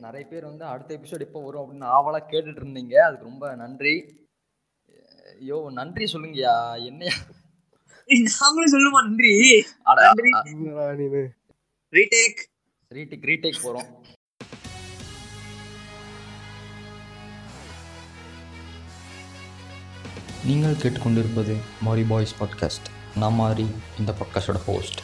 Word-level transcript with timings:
நிறைய 0.00 0.26
பேர் 0.26 0.44
வந்து 0.44 0.64
அடுத்த 0.64 0.98
எபிசோட் 0.98 1.20
எப்போ 1.20 1.44
வரும் 1.44 1.64
அப்படின்னு 1.64 1.84
ஆவலா 1.84 2.20
கேட்டுட்டு 2.30 2.62
இருந்தீங்க. 2.62 2.94
அதுக்கு 2.94 3.24
ரொம்ப 3.24 3.54
நன்றி. 3.54 3.94
ஐயோ 5.38 5.70
நன்றி 5.72 6.04
சொல்லுங்கய்யா. 6.12 6.84
என்னையா 6.84 7.14
நாங்களும் 8.40 8.74
சொல்லுமா 8.74 9.02
நன்றி? 9.02 9.32
ரீடேக் 11.92 12.42
ரீடேக் 12.94 13.26
ரீடேக் 13.30 13.62
போறோம். 13.62 13.88
நீங்கள் 20.44 20.74
கேட்டுக்கொண்டிருப்பது 20.74 21.54
மாரி 21.80 22.02
பாய்ஸ் 22.02 22.34
பாட்காஸ்ட் 22.42 22.88
நான் 23.14 23.34
மாரி 23.34 23.66
இந்த 23.98 24.14
பாட்காஸ்டோட 24.20 24.60
ஹோஸ்ட் 24.68 25.00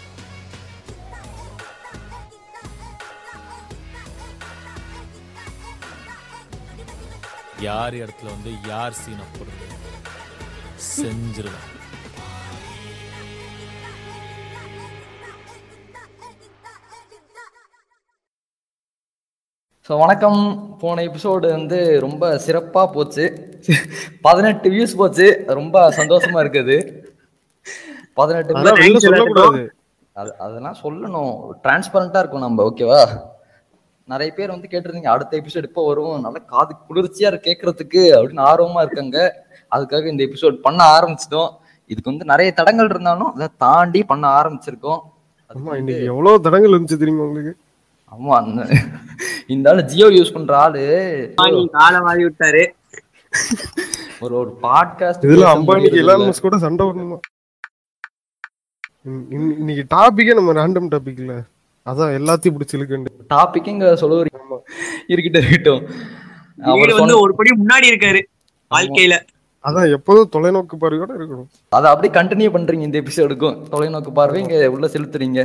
யார் 7.69 7.95
இடத்துல 7.99 8.29
வந்து 8.35 8.51
யார் 8.71 8.95
சீனை 9.01 9.25
போடுறது? 9.35 9.67
செஞ்சிருவேன். 10.97 11.69
ஸோ 19.87 19.99
வணக்கம். 20.03 20.41
போன 20.83 21.03
எபிசோடு 21.09 21.47
வந்து 21.57 21.79
ரொம்ப 22.07 22.33
சிறப்பாக 22.47 22.89
போச்சு. 22.97 23.27
பதினெட்டு 24.27 24.71
வியூஸ் 24.75 24.99
போச்சு. 25.03 25.29
ரொம்ப 25.61 25.85
சந்தோஷமா 25.99 26.41
இருக்குது. 26.45 26.79
பதினெட்டு 28.21 28.55
அதெல்லாம் 30.45 30.81
சொல்லணும். 30.85 31.35
டிரான்ஸ்பரண்டா 31.65 32.23
இருக்கும் 32.23 32.47
நம்ம 32.47 32.65
ஓகேவா 32.71 33.03
நிறைய 34.07 34.33
பேர் 34.33 34.49
வந்து 34.49 34.69
கேட்டிருந்தீங்க 34.71 35.07
அடுத்த 35.07 35.37
எபிசோட் 35.37 35.63
எப்போ 35.63 35.87
வரும்? 35.87 36.21
நல்லா 36.21 36.39
காது 36.47 36.75
குளிர்ச்சியா 36.89 37.27
இருக்கு 37.27 37.59
கேட்கறதுக்கு 37.61 38.19
அப்படின்னு 38.19 38.43
ஆர்வமா 38.43 38.81
இருக்காங்க. 38.83 39.47
அதுக்காக 39.71 40.07
இந்த 40.07 40.25
எபிசோட் 40.25 40.53
பண்ண 40.53 40.99
ஆரம்பிச்சிட்டோம். 40.99 41.51
இதுக்கு 41.87 42.11
வந்து 42.11 42.25
நிறைய 42.25 42.53
தடங்கள் 42.53 42.89
இருந்தாலும் 42.91 43.35
அதை 43.35 43.49
தாண்டி 43.59 44.05
பண்ண 44.05 44.43
ஆரம்பிச்சிருக்கோம். 44.43 45.01
ஆமா 45.49 45.77
இன்னைக்கு 45.77 46.05
எவ்வளவு 46.05 46.41
தடங்கள் 46.41 46.71
இருந்துச்சு 46.71 46.97
தெரியுமா 46.97 47.23
உங்களுக்கு? 47.23 47.57
ஆமா 48.11 48.81
இந்த 49.47 49.71
ஆளு 49.71 49.85
ஜியோ 49.85 50.07
யூஸ் 50.07 50.33
பண்ற 50.33 50.59
ஆளு. 50.59 51.33
காலை 51.73 52.01
மாறி 52.01 52.25
விட்டாரு. 52.25 52.71
ஒரு 54.21 54.35
ஒரு 54.35 54.59
பாட்காஸ்ட் 54.63 55.25
இதுல 55.25 55.47
அம்பானிக்கு 55.49 55.95
எலான் 55.95 56.33
மஸ்க் 56.33 56.41
கூட 56.41 56.59
சண்டை 56.59 56.87
வரணுமா 56.87 57.19
இன்- 59.07 59.25
இன்- 59.31 59.59
இன்னைக்கு 59.59 59.97
டாபிக்கே 59.97 60.35
நம்ம 60.35 60.53
ரேண்டம் 60.53 60.99
டாபிக் 60.99 61.19
இல்ல 61.19 61.43
அதான் 61.87 62.17
எல்லாத்தையும் 62.19 62.57
பிடிச்சி 62.57 62.77
இழுக்கண்டு 62.79 63.11
டாபிக் 63.35 63.71
இங்க 63.73 63.87
சொல்லுவீங்க 64.03 64.41
ஆமா. 64.43 64.59
இருக்கட்டும் 65.13 65.43
இருக்கட்டும். 65.43 65.83
அவர் 66.73 66.93
வந்து 67.01 67.15
ஒரு 67.25 67.33
படி 67.39 67.51
முன்னாடி 67.61 67.87
இருக்காரு 67.93 68.21
வாழ்க்கையில. 68.71 69.15
அதான் 69.65 69.89
எப்போதும் 69.97 70.31
தொலைநோக்கு 70.35 70.77
பார்வையோட 70.83 71.13
இருக்கணும். 71.19 71.49
அதை 71.77 71.87
அப்படியே 71.91 72.13
கண்டினியூ 72.19 72.51
பண்றீங்க 72.55 72.87
இந்த 72.89 72.99
எபிசோடுக்கும் 73.03 73.59
தொலைநோக்கு 73.73 74.13
பார்வை 74.19 74.41
இங்க 74.45 74.57
உள்ள 74.75 74.87
செலுத்துறீங்க. 74.95 75.41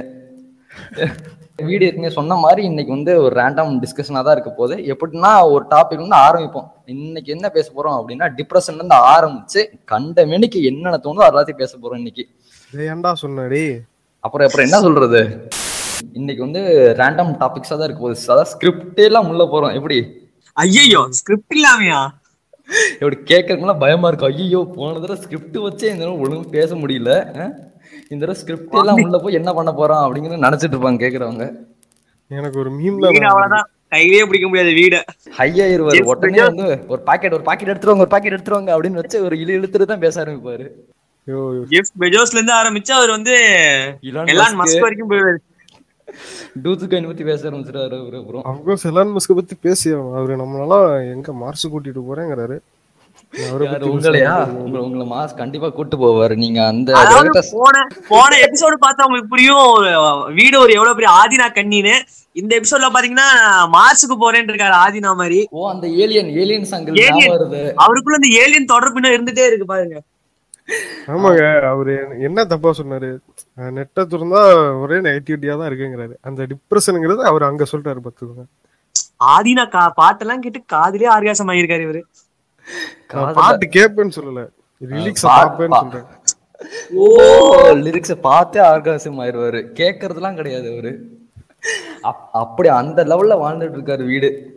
வீடியோ 1.69 1.87
இருக்குங்க 1.87 2.11
சொன்ன 2.17 2.35
மாதிரி 2.35 2.61
இன்னைக்கு 2.69 2.91
வந்து 2.95 3.13
ஒரு 3.25 3.33
ரேண்டம் 3.39 3.71
டிஸ்கஷனா 3.83 4.21
தான் 4.25 4.35
இருக்க 4.37 4.51
போகுது. 4.59 4.75
எப்படின்னா 4.93 5.31
ஒரு 5.53 5.63
டாபிக் 5.73 6.03
வந்து 6.03 6.19
ஆரம்பிப்போம். 6.27 6.67
இன்னைக்கு 6.95 7.29
என்ன 7.35 7.49
பேச 7.55 7.67
போறோம் 7.77 7.97
அப்படின்னா 7.99 8.27
டிப்ரெஷன்ல 8.39 8.81
இருந்து 8.81 8.99
ஆரம்பிச்சு 9.13 9.61
கண்ட 9.93 10.25
மெனிக்கு 10.33 10.61
என்னென்ன 10.71 10.99
தோணுதோ 11.05 11.29
எல்லாத்தையும் 11.31 11.61
பேச 11.63 11.73
போறோம் 11.77 12.01
இன்னைக்கு. 12.03 12.25
ஏன்டா 12.93 13.13
சொன்னடி? 13.23 13.63
அப்புறம் 14.23 14.47
அப்புறம் 14.47 14.67
என்ன 14.67 14.79
சொல்றது? 14.79 15.21
இன்னைக்கு 16.19 16.41
வந்து 16.45 16.61
ரேண்டம் 16.99 17.31
டாபிக்ஸா 17.41 17.75
தான் 17.75 17.87
இருக்க 17.87 18.01
போகுது. 18.03 18.23
அதாவது 18.33 18.51
ஸ்கிரிப்டே 18.53 19.05
எல்லாம் 19.09 19.29
உள்ள 19.31 19.43
போறோம். 19.53 19.75
எப்படி? 19.79 19.97
ஐயோ 20.57 21.01
ஸ்கிரிப்ட் 21.19 21.55
இல்லாமையா? 21.57 22.01
இப்படி 22.99 23.17
கேட்கறதுக்குலாம் 23.31 23.83
பயமா 23.83 24.07
இருக்கும். 24.11 24.33
ஐயோ 24.33 24.61
போன 24.75 24.99
தடவை 25.03 25.17
ஸ்கிரிப்ட் 25.25 25.57
வச்சே 25.65 25.89
இந்த 25.91 26.03
தடவை 26.03 26.19
ஒழுங்கு 26.23 26.55
பேச 26.57 26.69
முடியல? 26.81 27.11
இந்த 28.11 28.19
தடவை 28.21 28.37
ஸ்கிரிப்ட் 28.41 28.77
எல்லாம் 28.81 29.01
உள்ள 29.05 29.17
போய் 29.23 29.39
என்ன 29.39 29.51
பண்ண 29.59 29.71
போறோம் 29.79 30.03
அப்படிங்கறது 30.05 30.45
நினைச்சிட்டு 30.47 30.75
இருப்பாங்க 30.75 31.01
கேக்குறவங்க. 31.05 31.45
எனக்கு 32.31 32.59
ஒரு 32.63 32.71
மீம் 32.77 32.97
வீடு 33.01 33.19
தான் 33.19 33.31
அவ்வளவுதான். 33.33 33.67
கையிலேயே 33.93 34.23
பிடிக்க 34.29 34.45
முடியாது 34.51 34.71
வீட. 34.79 34.95
ஹையாயிருவாரு 35.39 35.99
Yes, 35.99 36.07
உடனே 36.13 36.41
வந்து 36.49 36.65
ஒரு 36.93 37.01
பாக்கெட் 37.09 37.35
ஒரு 37.37 37.45
பாக்கெட் 37.49 37.71
எடுத்துருவாங்க 37.73 38.05
ஒரு 38.05 38.13
பாக்கெட் 38.13 38.35
எடுத்துருவாங்க 38.37 38.71
அப்படின்னு 38.75 39.01
வச்சு 39.01 39.17
ஒரு 39.27 39.35
இழு 39.43 39.57
இழுத்துட்டு 39.59 39.91
தான் 39.91 40.03
பேச 40.05 40.15
ஆரம்பிப்பாரு. 40.23 40.65
பெஜோஸ்ல 42.01 42.37
இருந்து 42.37 42.57
ஆரம்பிச்சு 42.61 42.91
அவர் 42.97 43.11
வந்து 43.17 43.35
எல்லாம் 44.33 44.59
மஸ்க் 44.61 44.85
வரைக்கும் 44.85 45.11
போயிடுவாரு 45.11 45.39
டூத்துக்கு 46.63 47.05
பத்தி 47.05 47.23
பேச 47.23 47.49
ஆரம்பிச்சிருவாரு 47.49 47.99
அவரு 48.01 48.17
அப்புறம் 48.17 48.45
அப்கோர்ஸ் 48.49 48.87
எலான் 48.89 49.11
மஸ்க 49.11 49.35
பத்தி 49.35 49.55
பேசி. 49.61 49.91
அவரு 49.91 50.35
நம்மளால 50.37 50.73
எங்க 51.13 51.33
மார்ஸ் 51.41 51.69
கூட்டிட்டு 51.73 52.01
போறேங்கிறாரு. 52.09 52.57
உங்களையா. 53.33 54.33
உங்களை 54.49 55.05
மாஸ் 55.09 55.35
கண்டிப்பா 55.35 55.69
கூட்டு 55.69 55.97
போவாரு. 55.97 56.35
நீங்க 56.35 56.65
அந்த 56.65 56.93
போன 57.51 57.87
போன 58.07 58.35
எபிசோடு 58.37 58.77
பார்த்தா 58.85 59.05
உங்களுக்கு 59.07 59.27
புரியும். 59.27 60.33
வீடு 60.33 60.59
ஒரு 60.59 60.73
எவ்வளவு 60.73 60.95
பெரிய 60.95 61.13
ஆதினா 61.21 61.47
கண்ணின்னு. 61.55 61.95
இந்த 62.31 62.59
எபிசோட்ல 62.59 62.89
பாத்தீங்கன்னா 62.93 63.27
மார்ஸுக்கு 63.73 64.15
போறேன்னு 64.19 64.51
இருக்காரு 64.51 64.75
ஆதினா 64.85 65.15
மாதிரி. 65.15 65.47
ஓ 65.49 65.69
அந்த 65.69 65.87
ஏலியன் 65.87 66.29
ஏலியன். 66.29 66.63
வருது. 66.63 67.73
அவருக்குள்ள 67.73 68.17
இந்த 68.21 68.41
ஏலியன் 68.41 68.65
தொடர்பு 68.65 69.01
இன்னும் 69.01 69.15
இருந்துட்டே 69.15 69.45
இருக்கு 69.45 69.65
பாருங்க. 69.65 70.01
ஆமாங்க 71.07 71.61
அவரு 71.61 72.07
என்ன 72.19 72.45
தப்பா 72.45 72.73
சொன்னாரு? 72.77 73.19
நெட்டை 73.57 73.99
திறந்தா 73.99 74.79
ஒரே 74.79 74.95
நெகட்டிவிட்டியா 74.95 75.59
தான் 75.59 75.71
இருக்குங்கிறாரு. 75.71 76.11
அந்த 76.21 76.45
டிப்ரெஷனுங்கிறது 76.45 77.15
அவர் 77.15 77.43
அங்க 77.43 77.65
சொல்லிட்டாரு 77.71 77.99
பாத்துக்கோங்க 78.03 78.45
ஆதினா 79.25 79.69
கா 79.69 79.93
பாட்டெல்லாம் 80.01 80.39
கேட்டு 80.39 80.75
காதுலயே 80.75 81.07
ஆர்காசம் 81.09 81.47
ஆகியிருக்காரு 81.47 81.85
இவரு. 81.87 82.01
காதுல- 83.13 83.33
பாட்டு 83.33 83.67
கேட்பேன்னு 83.67 84.11
சொல்லல. 84.21 84.49
லிரிக்ஸ் 84.89 85.23
பாப்பேன்னு 85.23 85.79
சொல்றேன். 85.79 86.03
ஓ 86.89 87.17
லிரிக்ஸ 87.63 88.15
பார்த்தே 88.15 88.59
ஆர்காசம் 88.59 89.19
ஆயிருவாரு. 89.19 89.63
கேட்கறதுலாம் 89.73 90.35
கிடையாது 90.35 90.71
அவரு. 90.71 91.19
அப்- 92.03 92.29
அப்படி 92.31 92.69
அந்த 92.69 93.03
லெவல்ல 93.05 93.41
வாழ்ந்துட்டு 93.41 93.77
இருக்காரு 93.77 94.05
வீடு. 94.05 94.55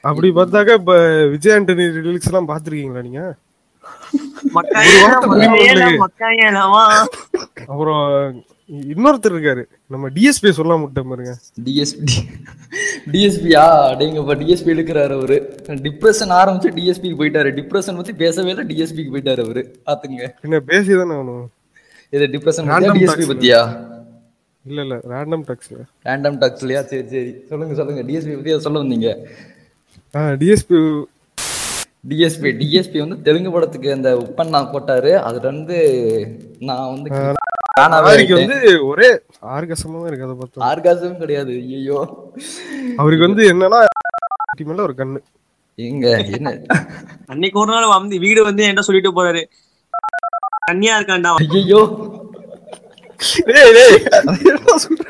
அப்படி 0.00 0.28
பார்த்தாக்க 0.28 0.72
இப்ப 0.72 1.24
விஜய் 1.26 1.56
ஆண்டனி 1.56 1.90
லிரிக்ஸ் 1.90 2.26
எல்லாம் 2.26 2.48
பாத்திருக்கீங்களா 2.48 3.02
நீங்க? 3.02 3.34
அப்புறம் 7.72 8.02
இன்னொருத்தர் 8.92 9.34
இருக்காரு. 9.34 9.62
நம்ம 9.86 10.08
டிஎஸ்பி 10.16 10.50
சொல்ல 10.58 10.74
முட்டேன் 10.82 11.08
பாருங்க. 11.08 11.32
டிஎஸ்பி 11.64 12.14
டிஎஸ்பியா 13.12 13.64
அப்படிங்கப்ப 13.88 14.34
டிஎஸ்பி 14.42 14.70
எடுக்கிறாரு 14.74 15.14
அவரு. 15.18 15.38
டிப்ரெஷன் 15.86 16.32
ஆரம்பிச்சு 16.40 16.70
டிஎஸ்பிக்கு 16.78 17.18
போயிட்டாரு. 17.22 17.50
டிப்ரெஷன் 17.58 17.98
பத்தி 18.00 18.12
பேசவே 18.12 18.50
இல்லை 18.54 18.66
டிஎஸ்பிக்கு 18.70 19.12
போயிட்டாரு 19.14 19.44
அவரு. 19.44 19.64
பாத்துங்க 19.86 20.20
என்ன 20.44 21.14
ஆகணும் 21.18 21.46
இது 22.10 22.26
டிப்ரெஷன் 22.26 22.70
Random 22.72 22.94
டிஎஸ்பி. 22.98 23.26
பத்தியா? 23.32 23.60
இல்ல 24.64 24.80
இல்ல 24.82 24.96
ரேண்டம் 25.12 25.44
டாக்ஸ்ல 25.48 25.76
ரேண்டம் 26.06 26.36
டாக்ஸ்லயா 26.42 26.80
சரி 26.90 27.06
சரி. 27.14 27.30
சொல்லுங்க 27.48 27.74
சொல்லுங்க. 27.74 28.02
டிஎஸ்பி 28.08 28.34
பத்தி 28.36 28.58
சொல்ல 28.66 28.82
வந்தீங்க? 28.82 29.08
டிஎஸ்பி 30.42 30.78
டிஎஸ்பி 32.04 32.50
டிஎஸ்பி 32.60 32.98
வந்து 33.02 33.16
தெலுங்கு 33.26 33.50
படத்துக்கு 33.54 33.88
அந்த 33.96 34.08
உப்பன் 34.22 34.54
நான் 34.54 34.70
போட்டாரு. 34.72 35.10
அதுல 35.26 35.44
இருந்து 35.48 35.76
நான் 36.68 36.88
வந்து 36.92 37.10
அவருக்கு 37.98 38.34
வந்து 38.38 38.58
ஒரே 38.88 39.10
ஆர்கசமா 39.56 39.96
தான் 39.98 40.08
இருக்கு 40.10 40.26
அதை 40.28 40.34
பார்த்தா. 40.40 40.64
ஆர்காசம் 40.70 41.20
கிடையாது. 41.22 41.52
ஐயோ 41.76 42.00
அவருக்கு 43.02 43.26
வந்து 43.28 43.44
என்னன்னா 43.52 43.80
மேல 44.70 44.82
ஒரு 44.88 44.94
கண்ணு. 44.98 45.20
எங்க? 45.78 46.06
என்ன? 46.36 46.50
அன்னைக்கு 47.32 47.56
ஒரு 47.62 47.70
நாள் 47.74 47.94
வந்து 47.96 48.16
வீடு 48.24 48.40
வந்து 48.48 48.62
என்ன 48.72 48.84
சொல்லிட்டு 48.88 49.16
போறாரு. 49.18 49.42
கன்னியா 50.68 50.96
இருக்கான்டா 50.98 51.32
ஐயோ 51.44 51.80
டேய், 53.48 53.72
டேய், 53.76 53.96
சொல்ற? 54.84 55.06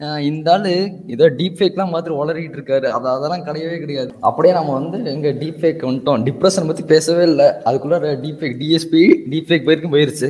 இந்த 0.00 0.52
ஆளு 0.52 0.72
ஏதோ 1.14 1.26
டீப் 1.38 1.56
ஃபேக்லாம் 1.58 1.92
பார்த்துட்டு 1.92 2.18
உளறிட்டு 2.22 2.56
இருக்காரு. 2.58 2.86
அது 2.96 3.08
அதெல்லாம் 3.08 3.44
கிடையவே 3.46 3.78
கிடையாது. 3.78 4.10
அப்படியே 4.20 4.54
நம்ம 4.54 4.72
வந்து 4.72 4.98
எங்க 5.12 5.28
டீப் 5.40 5.58
ஃபேக் 5.60 5.80
வந்துட்டோம். 5.88 6.22
டிப்ரெஷன் 6.28 6.66
பத்தி 6.66 6.82
பேசவே 6.82 7.22
இல்லை. 7.22 7.46
அதுக்குள்ள 7.68 7.96
deep 8.24 8.38
fake 8.40 8.54
DSP 8.60 9.02
deep 9.32 9.48
fake 9.48 9.64
போயிருக்கும் 9.64 9.96
போயிருச்சு. 9.96 10.28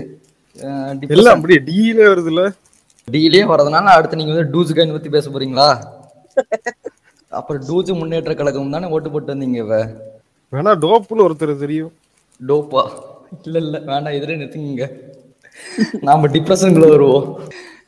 எல்லாம் 1.17 1.37
அப்படியே 1.37 1.61
டீல 1.70 1.99
வருது 2.12 2.26
இல்ல? 2.26 2.44
டீலே 3.12 3.43
வரதுனால 3.53 3.93
அடுத்து 3.99 4.17
நீங்க 4.17 4.35
வந்து 4.35 4.53
டூஸ் 4.55 4.75
கைன் 4.79 4.93
பத்தி 4.93 5.09
பேச 5.09 5.31
போறீங்களா? 5.31 5.69
அப்புறம் 7.29 7.62
டூஸ் 7.69 7.99
முன்னேற்ற 7.99 8.35
கழகம் 8.35 8.71
தானே 8.71 8.87
ஓட்டு 8.87 9.11
போட்டு 9.11 9.35
வந்தீங்க 9.35 9.59
இவ? 9.64 9.76
வேணா 10.53 10.73
டோப்புன்னு 10.85 11.26
ஒருத்தர் 11.29 11.62
தெரியும். 11.64 11.93
டோப்பா? 12.49 12.82
இல்ல 13.43 13.59
இல்ல. 13.59 13.79
வேண்டாம் 13.79 14.17
எதிரே 14.19 14.37
நிறுத்துங்க 14.37 14.87
நாம 16.00 16.26
டிப்ரெஷனுக்குள்ள 16.26 16.88
வருவோம். 16.88 17.26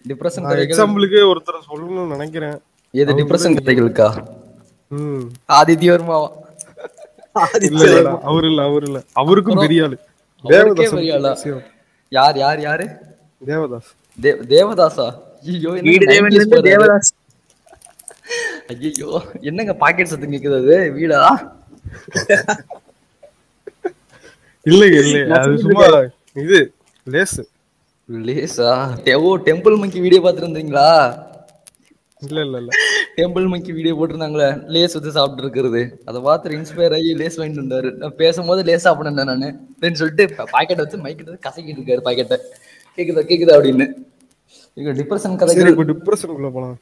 டிப்ரெஷன் 0.04 0.44
கதைகள். 0.46 0.64
எக்ஸாம்பிளுக்கு 0.66 1.20
ஒருத்தர் 1.30 1.66
சொல்லணும்னு 1.70 2.12
நினைக்கிறேன். 2.14 2.56
எது 2.94 3.16
டிப்ரெஷன் 3.20 3.56
கதைகளுக்கா? 3.58 4.08
ம். 4.92 5.24
ஆதித்ய 5.58 5.90
வர்மாவா 5.94 6.28
இல்ல 7.68 7.82
இல்ல 7.88 8.12
அவர் 8.30 8.46
இல்ல 8.50 8.60
அவர் 8.68 8.84
இல்ல. 8.88 8.98
அவருக்கும் 9.20 9.60
பெரிய 9.64 9.84
ஆளு 9.86 9.96
தேவதாஸ் 10.44 10.94
பெரிய 10.96 11.12
ஆளா? 11.18 11.32
பேசியோம். 11.34 11.64
யார் 12.12 12.36
யார் 12.44 12.60
யாரு? 12.66 12.86
தேவதாஸ். 13.42 13.90
தேவதாசா 14.52 15.06
ஐயோ 15.50 15.70
என்ன 15.78 15.86
வீடு 15.90 16.04
90s 16.06 16.12
தேவன் 16.14 16.34
இருந்து 16.38 16.56
போறாரு. 16.56 16.68
தேவதாஸ். 16.70 17.10
ஐயோ 18.72 19.10
என்னங்க 19.50 19.74
பாக்கெட் 19.82 20.10
சத்தம் 20.12 20.32
கேக்குது 20.34 20.58
அது? 20.62 20.76
வீடா? 20.98 21.20
இல்லைங்க 24.66 24.98
இல்லைங்க 25.04 25.38
அது 25.42 25.54
சும்மா 25.64 25.86
இது 26.44 26.58
லேஸ் 27.06 27.38
லேசா. 27.38 27.44
டெ- 29.04 29.14
ஓ 29.14 29.36
டெம்பிள் 29.36 29.78
மங்கி 29.78 30.00
வீடியோ 30.00 30.20
பார்த்துருந்தீங்களா? 30.20 30.88
இல்ல 32.20 32.40
இல்ல. 32.40 32.56
இல்ல 32.56 32.68
டெம்பிள் 33.16 33.48
மங்கி 33.48 33.72
வீடியோ 33.72 33.94
போட்டிருந்தாங்களே. 33.94 34.64
லேஸ் 34.66 34.92
வச்சு 34.92 35.10
சாப்பிட்டு 35.10 35.42
இருக்கிறது 35.42 36.02
அதை 36.04 36.20
பார்த்து 36.20 36.50
இன்ஸ்பயர் 36.50 36.92
ஆகி 36.92 37.14
லேஸ் 37.14 37.40
வாங்கிட்டு 37.40 37.62
வந்தாரு. 37.62 37.92
நான் 37.92 38.14
பேசும்போது 38.16 38.62
லேஸ் 38.62 38.88
சாப்பிடுறேன் 38.88 39.24
நானு. 39.24 39.58
அப்படின்னு 39.80 39.92
சொல்லிட்டு 39.92 40.44
பாக்கெட் 40.50 40.76
வச்சு 40.76 40.96
மைக்கிட்ட 40.96 41.38
கசக்கிட்டு 41.46 41.80
இருக்காரு 41.80 42.00
பாக்கெட்டை 42.04 42.36
கேக்குதா 42.96 43.22
கேக்குதா 43.30 43.54
அப்படின்னு. 43.56 43.92
இங்க 44.74 44.92
டிப்ரெஷன் 44.92 45.36
கதைகள் 45.36 45.76
இப்ப 45.76 45.84
டிப்ரெஷனுக்குள்ள 45.84 46.50
போலாம். 46.52 46.78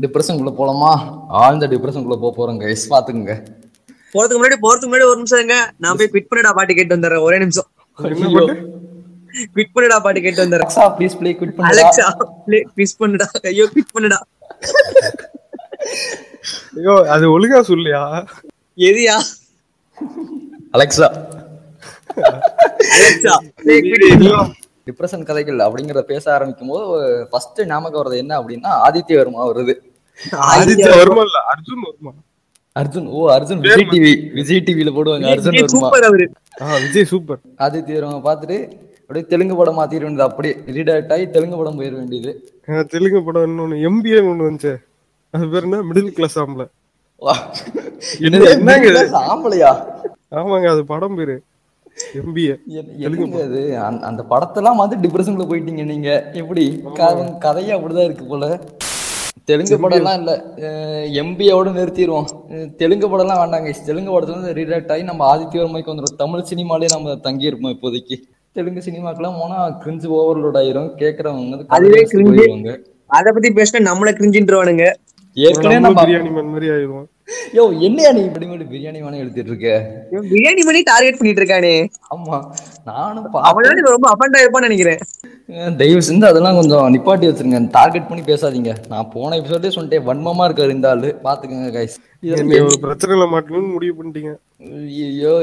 டிப்ரெஷனுக்குள்ள 0.00 0.54
போலாமா? 0.58 1.18
ஆழ்ந்த 1.28 1.66
டிப்ரெஷனுக்குள்ள 1.66 2.20
போக 2.20 2.32
போறோம் 2.36 2.56
கைஸ் 2.56 2.90
பாத்துக்குங்க 2.90 3.46
போறதுக்கு 4.14 4.40
முன்னாடி 4.40 4.56
போறதுக்கு 4.62 4.88
முன்னாடி 4.88 5.04
ஒரு 5.04 5.14
நிமிஷம் 5.14 5.46
நான் 5.78 5.96
போய் 5.96 6.08
குவிட் 6.12 6.26
பண்ணிடா 6.34 6.52
பாட்டு 6.52 6.74
கேட்டு 6.74 6.96
வந்துடுறேன். 6.96 7.20
ஒரே 7.20 7.38
நிமிஷம். 7.38 7.66
குவிட் 9.54 9.74
பண்ணிடா 9.74 9.96
பாட்டு 10.04 10.20
கேட்டு 10.26 10.42
வந்துடுறேன். 10.44 10.70
அலெக்சா 10.70 10.86
ப்ளீஸ் 10.98 11.16
ப்ளே 11.20 11.30
குவிட் 11.40 11.54
பண்ணு 11.56 11.70
அலெக்சா 11.72 12.06
குவிஸ் 12.76 12.96
பண்ணுடா. 13.02 13.26
ஐயோ 13.50 13.66
குவிட் 13.74 13.92
பண்ணுடா. 13.96 14.18
ஐயோ 16.78 16.94
அது 17.16 17.24
ஒழுங்கா 17.36 17.60
சொல்லியா? 17.72 18.02
எதியா 18.88 19.16
அலெக்சா 20.76 21.08
அலெக்சா. 22.96 23.34
டிப்ரெஷன் 24.88 25.26
கதைகள் 25.28 25.58
அப்படிங்கறத 25.66 26.02
பேச 26.12 26.24
ஆரம்பிக்கும் 26.36 26.70
போது 26.72 26.84
ஃபர்ஸ்ட் 27.30 27.60
ஞாபகம் 27.70 28.00
வருது 28.00 28.16
என்ன 28.22 28.32
அப்படின்னா 28.40 28.70
ஆதித்ய 28.86 29.18
வர்மா 29.20 29.42
வருது. 29.50 29.74
ஆதித்யா 30.54 30.92
வருமா 31.00 31.22
இல்ல 31.28 31.38
அர்ஜுன் 31.52 31.84
வருமா. 31.88 32.12
அர்ஜுன் 32.80 33.06
ஓ 33.16 33.20
அர்ஜுன் 33.36 33.60
விஜய் 33.64 33.88
டிவி 33.92 34.12
விஜய் 34.38 34.62
டிவில 34.66 34.90
போடுவாங்க 34.96 35.28
அர்ஜுன் 35.34 35.56
வர்மா. 35.58 35.72
சூப்பர் 35.74 36.06
அவரு. 36.08 36.26
ஆ 36.62 36.78
விஜய் 36.84 37.08
சூப்பர் 37.12 37.40
ஆதித்ய 37.66 37.98
வர்மா 37.98 38.18
பார்த்துட்டு 38.28 38.58
அப்படியே 39.10 39.28
தெலுங்கு 39.28 39.56
படம் 39.56 39.78
மாத்திர 39.78 39.88
வேண்டியது. 39.88 40.22
அப்படியே 40.22 40.54
ரீடாக்ட் 40.54 41.12
ஆகி 41.12 41.30
தெலுங்கு 41.30 41.56
படம் 41.56 41.80
போயிட 41.80 41.92
வேண்டியது. 41.92 42.50
தெலுங்கு 42.88 43.22
படம் 43.22 43.42
இன்னொன்னு 43.42 43.74
எம்பிஏ 43.74 44.20
ஒண்ணு 44.20 44.48
வந்துச்சு. 44.50 44.76
அது 45.30 45.48
பேர் 45.48 45.62
என்ன? 45.62 45.82
மிடில் 45.82 46.06
கிளாஸ் 46.06 46.38
ஆம்பளை. 46.38 46.70
என்னங்க 48.20 49.08
ஆம்பளையா? 49.12 49.84
ஆமாங்க 50.30 50.68
அது 50.68 50.84
படம் 50.84 51.14
பேரு. 51.14 51.42
எம்பிஏ 52.14 52.58
அது 53.42 53.78
அந்த- 53.78 54.24
படத்தெல்லாம் 54.30 54.76
வந்து 54.76 54.96
டிப்ரெஷன்ல 54.96 55.46
போயிட்டீங்க 55.46 55.84
நீங்க. 55.84 56.30
எப்படி? 56.32 56.82
கதையே 57.38 57.78
அப்படிதான் 57.78 58.04
இருக்கு 58.04 58.24
போல. 58.24 58.60
தெலுங்கு 59.44 59.88
படம்லாம் 59.88 60.18
இல்ல. 60.18 60.44
எம்பியோட 61.22 61.68
நிறுத்திடுவோம் 61.68 62.74
தெலுங்கு 62.74 63.08
படம்லாம் 63.08 63.38
வேண்டாங்க. 63.38 63.84
தெலுங்கு 63.84 64.20
படத்துல 64.20 64.44
இருந்து 64.44 64.62
ரீடாக்ட் 64.62 64.92
ஆகி 64.92 65.02
நம்ம 65.02 65.36
ஆதித்ய 65.36 65.56
வர்மைக்கு 65.56 65.90
வந்துடும் 65.90 66.16
தமிழ் 66.16 66.44
சினிமாலே 66.54 66.84
நம்ம 66.84 67.16
தங்கி 67.16 67.44
இருப்போம் 67.44 67.78
இப்போதைக்கு. 67.78 68.22
தெலுங்கு 68.52 68.82
சினிமாக்கெல்லாம் 68.86 69.38
போனா 69.40 69.80
கிரிஞ்சு 69.80 70.08
ஓவர்லோட் 70.18 70.58
ஆயிரும். 70.60 70.90
கேக்குறவங்க 70.98 71.64
அதுவே. 71.66 72.02
போயிடுவாங்க. 72.02 72.70
அத 73.06 73.32
பத்தி 73.32 73.48
பேசினா 73.52 73.80
நம்மள 73.80 74.10
கிரிஞ்சின்றவானுங்க 74.14 74.84
ஏற்கனவே 75.34 75.78
நம்ம 75.78 76.04
பிரியாணி 76.04 76.30
மண் 76.32 76.48
மாதிரி 76.48 76.68
ஆயிடுவோம். 76.68 77.09
யோ 77.56 77.62
என்னையா 77.86 78.10
நீ 78.16 78.22
இப்படி 78.28 78.46
மட்டும் 78.50 78.70
பிரியாணி 78.72 78.98
வேணா 79.04 79.22
எடுத்துட்டு 79.22 79.50
இருக்க 79.52 79.68
இவன் 80.12 80.28
பிரியாணி 80.32 80.62
பண்ணி 80.68 80.82
டார்கெட் 80.92 81.18
பண்ணிட்டு 81.20 81.42
இருக்கானே. 81.42 81.74
ஆமா 82.14 82.38
நானும் 82.90 83.26
இவன் 83.80 83.94
ரொம்ப 83.96 84.08
அஃபண்டா 84.12 84.42
இருப்பான்னு 84.44 84.68
நினைக்கிறேன். 84.68 85.02
தயவு 85.80 86.02
செஞ்சு 86.08 86.26
அதெல்லாம் 86.30 86.58
கொஞ்சம் 86.58 86.86
நிப்பாட்டி 86.94 87.28
வச்சிருங்க. 87.28 87.60
டார்கெட் 87.76 88.08
பண்ணி 88.08 88.22
பேசாதீங்க. 88.28 88.72
நான் 88.92 89.10
போன 89.14 89.36
எபிசோடே 89.40 89.72
சொல்லிட்டேன். 89.76 90.06
வன்மமா 90.08 90.46
இருக்காரு 90.48 90.76
இந்த 90.76 90.88
ஆளு. 90.92 91.08
பாத்துக்கங்க 91.26 91.72
கைஸ் 91.78 91.96
பிரச்சனையில 92.84 93.26
மாட்டணும்னு 93.32 93.74
முடிவு 93.74 93.94
பண்ணிட்டீங்க. 93.98 94.32
ஐயோ 94.86 95.34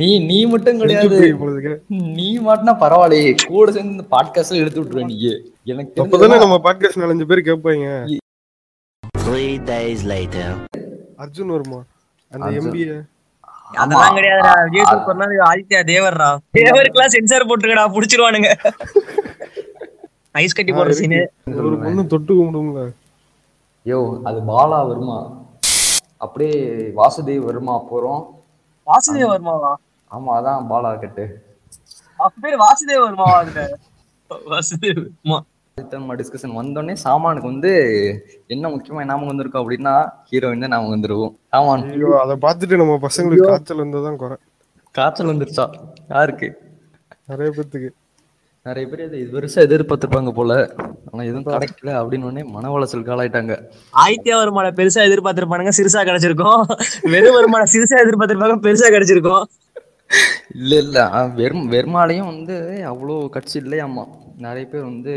நீ 0.00 0.08
நீ 0.30 0.38
மட்டும் 0.52 0.80
கிடையாது. 0.82 1.20
நீ 2.18 2.28
மாட்டினா 2.48 2.74
பரவாயில்லையே. 2.84 3.34
கூட 3.52 3.66
சேர்ந்து 3.76 4.06
பாட்காஸ்ட்ல 4.16 4.62
எடுத்து 4.62 4.80
விட்டுருவ 4.80 5.06
நீ 5.12 5.18
எனக்கு 5.72 6.02
அப்பதானே 6.04 6.42
நம்ம 6.44 6.58
பாட்காஸ்ட் 6.66 7.02
நாலஞ்சு 7.04 7.28
பேர் 7.30 7.48
கேட்பாங்க. 7.50 7.86
Three 9.30 9.58
days 9.70 10.00
later. 10.12 10.46
அர்ஜுன் 11.22 11.50
வருமா? 11.54 11.78
அந்த. 12.32 12.46
எம்பிஏ 12.58 12.94
அதெல்லாம் 13.80 14.16
கிடையாதுடா. 14.16 14.52
விஜய் 14.66 14.86
சூப்பர்னா 14.92 15.26
இது 15.34 15.42
ஆதித்யா 15.48 15.80
தேவர்ரா. 15.90 16.28
தேவருக்குலாம் 16.58 17.12
சென்சார் 17.14 17.46
போட்டுருக்கடா 17.48 17.84
புடிச்சிருவானுங்க. 17.96 18.48
ஐஸ் 20.42 20.56
கட்டி 20.58 20.72
போடுற 20.78 20.94
சீனு 21.00 21.20
ஒரு 21.68 21.76
பொண்ணு 21.84 22.02
தொட்டு 22.14 22.32
கும்பிடுங்களா 22.38 22.86
யோ 23.86 23.98
அது 24.28 24.40
பாலா 24.50 24.80
வருமா? 24.90 25.18
அப்படியே 26.24 26.56
வாசுதேவ் 26.98 27.46
வருமா 27.50 27.76
போறோம்? 27.90 28.22
வாசுதேவ் 28.86 29.32
வர்மாவா? 29.34 29.72
ஆமா 30.10 30.30
அதான் 30.38 30.68
பாலா 30.72 30.90
கட்டு. 31.04 31.24
அப்ப 32.20 32.34
பேர் 32.44 32.58
வாசுதேவ் 32.64 33.04
வர்மாவா 33.06 33.36
அதுல? 33.44 33.62
வாசுதேவ் 34.52 35.00
வர்மா? 35.04 35.38
நம்ம 35.76 36.14
டிஸ்கஷன் 36.14 36.56
வந்தோடனே 36.58 36.94
சாமானுக்கு 37.04 37.50
வந்து 37.50 37.70
என்ன 38.46 38.68
முக்கியமா 38.68 39.04
நாம 39.04 39.26
வந்திருக்கோம் 39.30 39.62
அப்படின்னா 39.62 39.94
ஹீரோயின் 40.30 40.64
தான் 40.64 40.74
நாம 40.74 40.90
வந்துருவோம் 40.94 41.32
சாமான். 41.52 41.84
ஐயோ 41.90 42.10
அதை 42.22 42.34
பார்த்துட்டு 42.44 42.76
நம்ம 42.76 42.98
பசங்களுக்கு 43.06 43.46
காய்ச்சல் 43.46 43.82
வந்ததான் 43.82 44.16
குறை. 44.16 44.36
காய்ச்சல் 44.94 45.30
வந்துருச்சா? 45.32 45.64
யாருக்கு? 46.10 46.48
நிறைய 47.28 47.50
பேத்துக்கு. 47.50 47.90
நிறைய 48.66 48.86
பேர் 48.88 49.04
இது 49.04 49.18
இது 49.20 49.30
பெருசா 49.36 49.60
எதிர்பார்த்திருப்பாங்க 49.66 50.30
போல. 50.30 50.52
ஆனா 51.10 51.22
எதுவும் 51.22 51.46
கிடைக்கல 51.48 51.90
அப்படின்னு 52.00 52.26
உடனே 52.28 52.42
மன 52.54 52.72
உளைச்சலுக்கு 52.74 53.14
ஆளாயிட்டாங்க 53.14 53.54
ஆதித்யா 53.94 54.36
வருமான 54.36 54.72
பெருசா 54.78 55.06
எதிர்பார்த்திருப்பானுங்க 55.08 55.74
சிறுசா 55.78 56.02
கிடைச்சிருக்கும். 56.02 56.60
வெறும் 57.14 57.36
வருமானம் 57.38 57.72
சிறுசா 57.74 58.02
எதிர்பார்த்திருப்பாங்க 58.04 58.58
பெருசா 58.66 58.90
கிடைச்சிருக்கும். 58.96 59.44
இல்ல 60.54 60.72
இல்ல. 60.84 60.98
வெறும் 61.34 61.66
வெறுமாலையும் 61.72 62.30
வந்து 62.32 62.54
அவ்வளோ 62.92 63.16
கட்சி 63.28 63.56
இல்லையாமா 63.62 64.04
நிறைய 64.44 64.64
பேர் 64.72 64.88
வந்து 64.90 65.12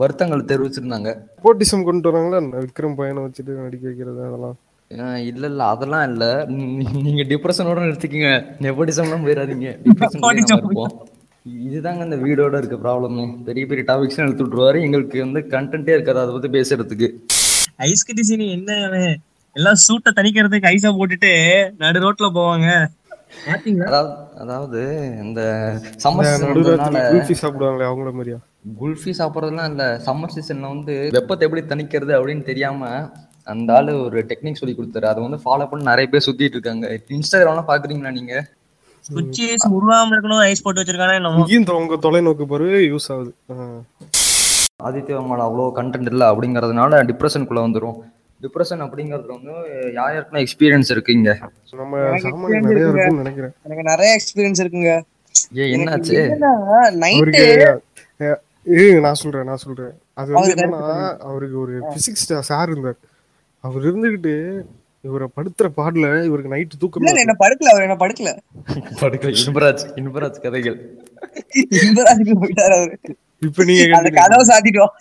வருத்தங்கள் 0.00 0.48
தெரிவிச்சிருந்தாங்க. 0.50 1.10
போட்டிசம் 1.44 1.86
கொண்டு 1.88 2.08
வராங்களா? 2.10 2.40
விக்ரம் 2.64 2.98
பையனை 2.98 3.22
வச்சுட்டு 3.26 3.62
நடிக்க 3.64 3.84
வைக்கிறது 3.88 4.20
அதெல்லாம்? 4.28 4.56
இல்ல 5.30 5.44
இல்ல 5.52 5.62
அதெல்லாம் 5.74 6.04
இல்ல. 6.10 6.24
நீங்க 7.06 7.22
டிப்ரெஷனோட 7.32 7.80
நிறுத்திக்கங்க. 7.86 8.30
நெப்போட்டிசம்லாம் 8.64 9.24
போயிடாதீங்க. 9.26 9.68
இதுதாங்க 11.68 12.04
இந்த 12.08 12.16
வீடோட 12.24 12.56
இருக்க 12.60 12.76
ப்ராப்ளமே 12.84 13.24
பெரிய 13.44 13.66
பெரிய 13.66 13.84
டாபிக்ஸ் 13.90 14.22
எடுத்து 14.24 14.44
விட்டுருவாரு. 14.44 14.80
எங்களுக்கு 14.86 15.18
வந்து 15.26 15.42
கண்டென்ட்டே 15.54 15.96
இருக்காது. 15.96 16.22
அதை 16.22 16.32
பத்தி 16.36 16.50
பேசுறதுக்கு. 16.58 17.08
ஐஸ் 17.88 18.06
கட்டி 18.08 18.50
என்ன? 18.58 18.72
எல்லாம் 19.56 19.80
சூட்டை 19.86 20.10
தணிக்கிறதுக்கு 20.16 20.72
ஐஸா 20.74 20.90
போட்டுட்டு 20.98 21.32
நடு 21.82 22.04
ரோட்ல 22.04 22.28
போவாங்க. 22.38 22.68
பாத்தீங்களா? 23.48 23.88
அதாவது 23.88 24.14
அதாவது 24.42 24.80
இந்த 25.24 25.40
குல்ஃபி 26.04 27.34
சாப்பிடுவாங்களே 27.42 27.88
அவங்கள 27.90 28.12
மாதிரியா? 28.12 28.38
குல்ஃபி 28.80 29.12
சாப்பிட்றதுலாம் 29.18 29.70
இல்ல. 29.72 29.84
சம்மர் 30.06 30.34
சீசன்ல 30.36 30.70
வந்து 30.74 30.94
வெப்பத்தை 31.16 31.46
எப்படி 31.46 31.62
தணிக்கிறது 31.72 32.12
அப்படின்னு 32.18 32.44
தெரியாம 32.48 32.88
அந்த 33.52 33.70
ஆளு 33.76 33.92
ஒரு 34.06 34.18
டெக்னிக் 34.30 34.58
சொல்லி 34.60 34.74
கொடுத்தாரு. 34.78 35.06
அதை 35.10 35.20
வந்து 35.26 35.38
ஃபாலோ 35.44 35.66
பண்ணி 35.68 35.90
நிறைய 35.90 36.06
பேர் 36.12 36.24
சுத்திட்டு 36.26 36.56
இருக்காங்க. 36.58 36.86
இன்ஸ்டாகிராம்லாம் 37.18 37.70
பாக்குறீங்களா 37.70 38.12
நீங்க? 38.18 38.34
ஐஸ் 39.44 39.66
உருவாம 39.76 40.12
இருக்கணும் 40.14 40.42
ஐஸ் 40.48 40.62
போட்டு 40.64 40.80
வச்சிருக்கானே 40.80 41.14
என்னமோ. 41.20 41.38
இங்கேயும் 41.42 41.80
உங்க 41.82 41.96
தொலைநோக்கு 42.06 42.46
பார்வை 42.50 42.80
யூஸ் 42.92 43.08
ஆகுது. 43.14 43.32
ஆதித்ய 44.88 45.14
வர்மால 45.18 45.46
அவ்வளோ 45.46 45.64
கண்டென்ட் 45.78 46.10
இல்லை 46.12 46.26
அப்படிங்கறதுனால 46.32 47.00
டிப்ரெஷனுக்குள்ள 47.10 47.62
வந்துரும். 47.66 47.96
டிப்ரெஷன் 48.44 48.82
அப்படிங்கிறது 48.84 49.26
வந்து 49.36 49.54
யார் 49.96 50.12
யாருக்குன்னா 50.14 50.42
எக்ஸ்பீரியன்ஸ் 50.44 50.92
இருக்கு 50.94 51.16
இங்க? 51.18 51.32
நம்ம 51.80 52.04
சாமான் 52.24 52.54
நிறைய 52.68 52.84
இருக்கும்னு 52.84 53.22
நினைக்கிறேன். 53.24 53.52
எனக்கு 53.66 53.84
நிறைய 53.90 54.10
எக்ஸ்பீரியன்ஸ் 54.18 54.62
இருக்குங்க. 54.64 54.92
ஏ 55.58 55.66
என்னாச்சு? 55.76 56.20
நைட்டு 57.02 57.42
நான் 59.00 59.14
சொல்றேன் 59.14 59.44
நான் 59.44 59.56
சொல்றேன். 59.56 60.00
அது 60.14 60.32
வந்து 60.32 60.52
அவருக்கு 60.52 60.64
என்னன்னா 60.66 61.16
அவருக்கு 61.18 61.60
ஒரு 61.60 61.80
பிசிக்ஸ் 61.94 62.40
சார் 62.40 62.70
இருந்தார். 62.70 62.98
அவர் 63.64 63.82
இருந்துகிட்டு 63.82 64.34
இவரை 65.00 65.28
படுத்துற 65.36 65.66
பாடல 65.76 66.24
இவருக்கு 66.24 66.52
நைட்டு 66.54 66.78
தூக்கம் 66.78 67.06
இல்ல 67.06 67.20
என்ன 67.20 67.36
படுக்கல 67.38 67.70
அவர் 67.72 67.82
என்ன 67.82 67.96
படுக்கல. 67.96 68.30
படுக்கல. 69.00 69.32
இன்பராஜ் 69.44 69.84
இன்பராஜ் 69.96 70.40
கதைகள். 70.40 70.76
இன்பராஜுக்கு 71.84 72.34
போயிட்டாரு 72.42 72.74
அவரு. 72.80 72.98
இப்ப 73.38 73.64
நீங்க 73.64 73.96
அந்த. 73.96 74.10
கதவை 74.10 74.44
சாத்திட்டோம். 74.48 74.92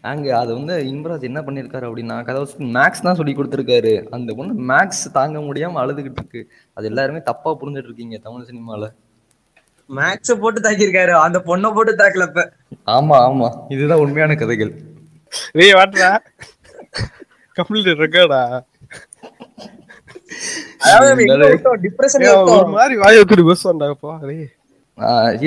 அங்க 0.00 0.38
அது 0.38 0.54
வந்து 0.54 0.74
இன்பராஜ் 0.82 1.22
என்ன 1.22 1.40
பண்ணிருக்காரு 1.40 1.86
அப்படின்னா 1.88 2.24
கதை 2.24 2.42
மேக்ஸ் 2.58 3.02
தான் 3.02 3.14
சொல்லி 3.14 3.34
கொடுத்துருக்காரு. 3.34 4.08
அந்த 4.10 4.34
பொண்ணு 4.34 4.74
மேக்ஸ் 4.74 5.04
தாங்க 5.12 5.38
முடியாம 5.38 5.80
அழுதுகிட்டு 5.84 6.20
இருக்கு. 6.22 6.48
அது 6.74 6.86
எல்லாருமே 6.86 7.22
தப்பா 7.22 7.56
புரிஞ்சுட்டு 7.60 7.90
இருக்கீங்க 7.90 8.18
தமிழ் 8.18 8.48
சினிமால. 8.50 8.86
மேக்ஸ 9.90 10.32
போட்டு 10.40 10.60
தாக்கியிருக்காரு. 10.60 11.12
அந்த 11.26 11.38
பொண்ணை 11.48 11.68
போட்டு 11.76 11.92
தாக்கல 12.00 12.26
இப்ப 12.30 12.42
ஆமா 12.96 13.16
ஆமா. 13.28 13.48
இதுதான் 13.74 14.02
உண்மையான 14.04 14.34
கதைகள். 14.42 14.72
டேய் 15.58 15.76
வாட்றா 15.78 16.10
கம்ப்ளீட் 17.56 18.02
ரெக்கார்டா 18.04 18.40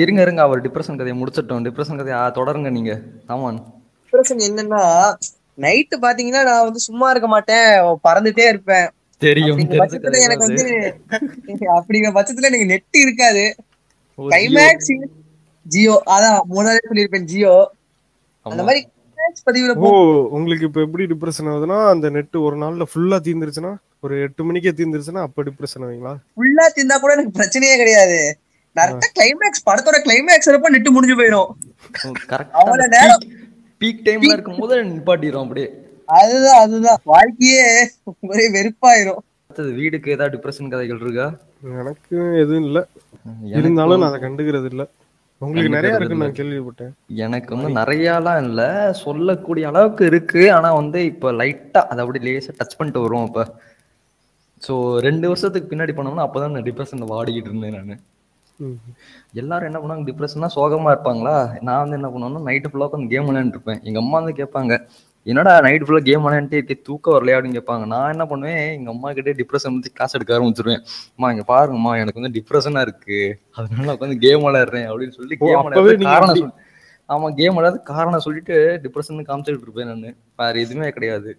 இருங்க 0.02 0.20
இருங்க. 0.24 0.40
அவர் 0.46 0.64
டிப்ரெஷன் 0.66 0.98
கதையை 1.00 1.14
முடிச்சிட்டோம். 1.20 1.64
டிப்ரெஷன் 1.66 2.00
கதையை 2.00 2.18
தொடருங்க 2.38 2.70
நீங்க. 2.78 2.92
ஆமான் 3.34 3.60
டிப்ரெஷன் 4.04 4.42
என்னன்னா 4.48 4.82
நைட்டு 5.64 5.96
பாத்தீங்கன்னா 6.04 6.42
நான் 6.48 6.66
வந்து 6.68 6.80
சும்மா 6.88 7.06
இருக்க 7.12 7.28
மாட்டேன். 7.34 7.68
பறந்துட்டே 8.08 8.46
இருப்பேன். 8.52 8.86
தெரியும் 9.26 9.58
எனக்கு 10.26 10.46
வந்து 10.46 10.64
அப்படிங்கிற 11.76 12.12
பட்சத்துல 12.18 12.48
எனக்கு 12.50 12.70
நெட் 12.72 13.02
இருக்காது. 13.04 13.44
கிளைமேக்ஸ் 14.30 14.92
ஜியோ. 15.66 16.02
அதான் 16.06 16.38
முதல்ல 16.54 16.78
சொல்லியிருப்பேன் 16.88 17.24
ஜியோ. 17.24 17.72
அந்த. 18.46 18.62
மாதிரி 18.62 18.80
ஓ 19.76 19.90
உங்களுக்கு 20.28 20.64
இப்ப 20.64 20.80
எப்படி 20.80 21.04
டிப்ரெஷன் 21.04 21.48
ஆகுதுன்னா 21.52 21.88
அந்த 21.88 22.10
நெட் 22.10 22.36
ஒரு 22.36 22.56
நாள்ல 22.56 22.84
ஃபுல்லா 22.94 23.18
தீந்துருச்சுன்னா 23.26 23.72
ஒரு 24.00 24.20
எட்டு 24.20 24.44
மணிக்கே 24.44 24.70
தீந்துருச்சுன்னா 24.70 25.22
அப்ப 25.22 25.42
டிப்ரெஷன் 25.42 25.84
ஆவீங்களா? 25.86 26.12
ஃபுல்லா 26.36 26.64
தின்னா 26.76 27.00
கூட 27.00 27.12
எனக்கு 27.12 27.38
பிரச்சனையே 27.38 27.76
கிடையாது. 27.76 28.18
கரெக்டா 28.76 29.08
கிளைமேக்ஸ் 29.18 29.64
படத்தோட 29.66 29.98
கிளைமேக்ஸ் 30.06 30.48
இருப்ப 30.48 30.70
நெட்டு 30.70 30.90
முடிஞ்சு 30.90 31.16
போயிடும். 31.16 31.50
கரெக்டா 32.32 32.50
அவ்வளவு 32.52 32.88
நேரம். 32.88 33.22
பீக் 33.80 34.04
டைம்ல 34.04 34.32
இருக்கும்போது 34.32 34.84
நிப்பாட்டிடும் 34.84 35.42
அப்படியே. 35.42 35.68
அதுதான் 36.06 36.60
அதுதான். 36.60 37.00
வாழ்க்கையே 37.04 37.90
ஒரே 38.20 38.50
வெறுப்பாயிரும். 38.50 39.20
அடுத்தது 39.46 39.72
வீடுக்கு 39.72 40.10
ஏதாவது 40.10 40.36
டிப்ரெஷன் 40.36 40.68
கதைகள் 40.68 41.00
இருக்கா? 41.00 41.26
எனக்கு 41.80 42.16
எதுவும் 42.36 42.64
இல்ல. 42.64 42.88
இருந்தாலும் 43.58 44.00
நான் 44.00 44.10
அதை 44.10 44.20
கண்டுக்கிறது 44.20 44.68
இல்ல 44.72 44.82
உங்களுக்கு 45.40 45.76
நிறைய 45.76 45.96
இருக்குன்னு. 45.96 46.24
நான் 46.24 46.38
கேள்விப்பட்டேன். 46.40 46.92
எனக்கு 47.24 47.50
வந்து 47.54 47.68
நிறையாலாம் 47.80 48.42
இல்ல. 48.44 48.60
சொல்லக்கூடிய 49.04 49.66
அளவுக்கு 49.68 50.06
இருக்கு. 50.06 50.52
ஆனா 50.52 50.72
வந்து 50.72 51.04
இப்ப 51.04 51.32
லைட்டா 51.32 51.80
அதை 51.84 52.00
அப்படி 52.04 52.20
லேசா 52.28 52.52
டச் 52.60 52.78
பண்ணிட்டு 52.78 53.00
வரும் 53.00 53.26
இப்ப. 53.26 53.44
சோ 54.62 54.74
ரெண்டு 54.98 55.28
வருஷத்துக்கு 55.28 55.70
பின்னாடி 55.72 55.92
போனோம்னா 55.94 56.26
அப்பதான் 56.26 56.50
நான் 56.50 56.68
டிப்ரெஷன்ல 56.68 57.06
வாடிக்கிட்டு 57.12 57.50
இருந்தேன் 57.50 57.76
நானு. 57.76 57.96
எல்லாரும் 59.32 59.68
என்ன 59.68 59.78
பண்ணுவாங்க? 59.78 60.06
டிப்ரெஷன்னா 60.08 60.48
சோகமா 60.56 60.90
இருப்பாங்களா? 60.94 61.34
நான் 61.60 61.80
வந்து 61.80 61.96
என்ன 61.96 62.08
பண்ணுவேன்னா 62.08 62.42
நைட்டு 62.48 62.70
ஃபுல்லா 62.70 62.86
உட்காந்து 62.88 63.12
கேம் 63.14 63.28
விளையாண்டு 63.28 63.56
இருப்பேன். 63.56 63.80
எங்க 63.82 63.98
அம்மா 63.98 64.18
வந்து 64.20 64.34
கேட்பாங்க 64.40 64.74
என்னடா 65.26 65.52
நைட் 65.64 65.84
ஃபுல்லா 65.86 66.02
கேம் 66.08 66.24
விளையாண்டு 66.24 66.58
இருக்கே, 66.58 66.76
தூக்கம் 66.86 67.14
வரலையா 67.16 67.36
அப்படின்னு 67.36 67.58
கேட்பாங்க. 67.58 67.84
நான் 67.92 68.12
என்ன 68.14 68.24
பண்ணுவேன் 68.30 68.62
எங்க 68.76 68.88
அம்மா 68.90 69.08
கிட்டே 69.12 69.34
டிப்ரெஷன் 69.40 69.74
வந்து 69.76 69.92
கிளாஸ் 69.96 70.16
எடுக்க 70.18 70.36
ஆரம்பிச்சிருவேன். 70.36 70.82
அம்மா 71.16 71.30
இங்க 71.34 71.44
பாருங்கம்மா 71.52 71.92
எனக்கு 72.02 72.20
வந்து 72.20 72.34
டிப்ரெஷனா 72.38 72.80
இருக்கு. 72.86 73.18
அதனால 73.58 73.94
உட்காந்து 73.96 74.18
கேம் 74.26 74.44
விளையாடுறேன் 74.46 74.86
அப்படின்னு 74.90 75.16
சொல்லி 75.18 75.36
கேம் 75.42 75.64
விளையாடுறது 75.66 76.08
காரணம் 76.10 76.40
சொல்லி 76.42 76.54
ஆமா 77.08 77.28
கேம் 77.38 77.56
விளையாடு 77.56 77.78
காரணம் 77.92 78.24
சொல்லிட்டு 78.26 78.56
டிப்ரெஷன் 78.84 79.28
காமிச்சிட்டு 79.30 79.66
இருப்பேன் 79.66 79.90
நான். 79.92 80.16
வேற 80.40 80.54
எதுவுமே 80.64 80.88
கிடையாது. 80.96 81.30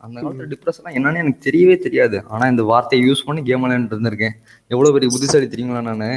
அந்த 0.00 0.16
காலத்துல 0.20 0.48
டிப்ரெஷனா 0.52 0.90
என்னன்னு 0.98 1.22
எனக்கு 1.22 1.46
தெரியவே 1.46 1.76
தெரியாது. 1.86 2.18
ஆனா 2.34 2.44
இந்த 2.52 2.62
வார்த்தையை 2.70 3.02
யூஸ் 3.08 3.26
பண்ணி 3.28 3.42
கேம் 3.48 3.64
விளையாண்டு 3.64 3.96
இருந்திருக்கேன். 3.96 4.36
எவ்வளவு 4.70 4.94
பெரிய 4.96 5.10
புத்திசாலி 5.14 5.48
தெரியுங்களா 5.54 5.82
நானு? 5.90 6.10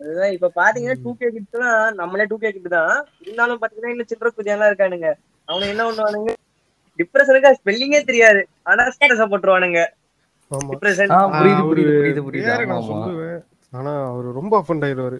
அதுதான் 0.00 0.32
இப்ப 0.36 0.50
பாத்தீங்கன்னா 0.60 0.96
டூ 1.04 1.12
கே 1.20 1.28
கிட் 1.34 1.58
தான் 1.58 1.94
நம்மளே 2.00 2.24
டூ 2.30 2.36
கே 2.38 2.50
கிட் 2.56 2.74
தான். 2.78 2.94
இருந்தாலும் 3.24 3.60
பாத்தீங்கன்னா 3.62 3.92
இன்னும் 3.94 4.10
சில்லற 4.12 4.30
குதியெல்லாம் 4.38 4.70
இருக்கானுங்க. 4.72 5.10
அவனுங்க 5.48 5.72
என்ன 5.74 5.84
பண்ணுவானுங்க? 5.88 6.32
டிப்ரெஷனுக்கு 6.98 7.58
ஸ்பெல்லிங்கே 7.60 8.00
தெரியாது. 8.10 8.42
ஆனா 8.70 8.82
ஸ்டேட்டஸ 8.94 9.24
போட்டுருவானுங்க. 9.32 9.80
ஆமா. 10.54 10.70
டிப்ரெஷன் 10.72 11.12
ஆ 11.16 11.18
புரியுது 11.40 11.62
அவரு 11.64 11.84
புரியுது 12.28 12.66
நான் 12.72 12.88
சொல்லுவேன். 12.90 13.38
ஆனா 13.78 13.92
அவரு 14.10 14.28
ரொம்ப 14.40 14.54
அஃபண்ட் 14.60 14.84
ஆயிடுவாரு. 14.88 15.18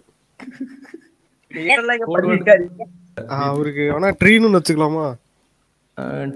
அவருக்கு 3.51 3.83
ஆனா 3.95 4.07
ட்ரீன்னு 4.21 4.57
வச்சுக்கலாமா? 4.57 5.05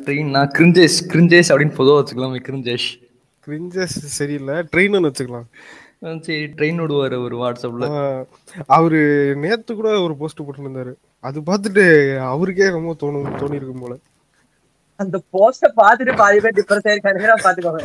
ட்ரெயின் 0.03 0.29
நான் 0.35 0.51
கிரிஞ்சேஷ் 0.57 0.97
கிரிஞ்சேஷ் 1.13 1.51
அப்படின்னு 1.53 1.79
பொதுவாக 1.79 1.99
வச்சுக்கலாமே 2.01 2.39
கிரிஞ்சேஷ். 2.47 2.89
கிரிஞ்சஸ் 3.47 3.97
சரியில்லை 4.17 4.55
ட்ரெயின்னு 4.71 5.09
வச்சுக்கலாம். 5.09 5.47
சரி 6.25 6.43
ட்ரெயின் 6.57 6.81
விடுவாரு 6.83 7.17
ஒரு 7.25 7.35
வாட்ஸ்அப்ல. 7.41 7.87
அவரு 8.77 8.99
நேத்து 9.43 9.71
கூட 9.79 9.89
ஒரு 10.05 10.13
போஸ்ட் 10.21 10.41
போட்டுருந்தாரு. 10.41 10.93
அது 11.23 11.39
பார்த்துட்டு 11.47 11.83
அவருக்கே 12.29 12.67
ரொம்ப 12.69 12.91
தோணும் 13.01 13.37
தோணி 13.39 13.59
இருக்கும் 13.59 13.83
போல. 13.83 13.95
அந்த 14.99 15.17
போஸ்ட 15.33 15.67
பாத்துட்டு 15.77 16.13
பாதி 16.15 16.39
பேர் 16.39 16.57
டிப்ரெஸ் 16.57 16.87
ஆயிருக்கானுங்க 16.89 17.35
பாத்துக்கோங்க 17.45 17.83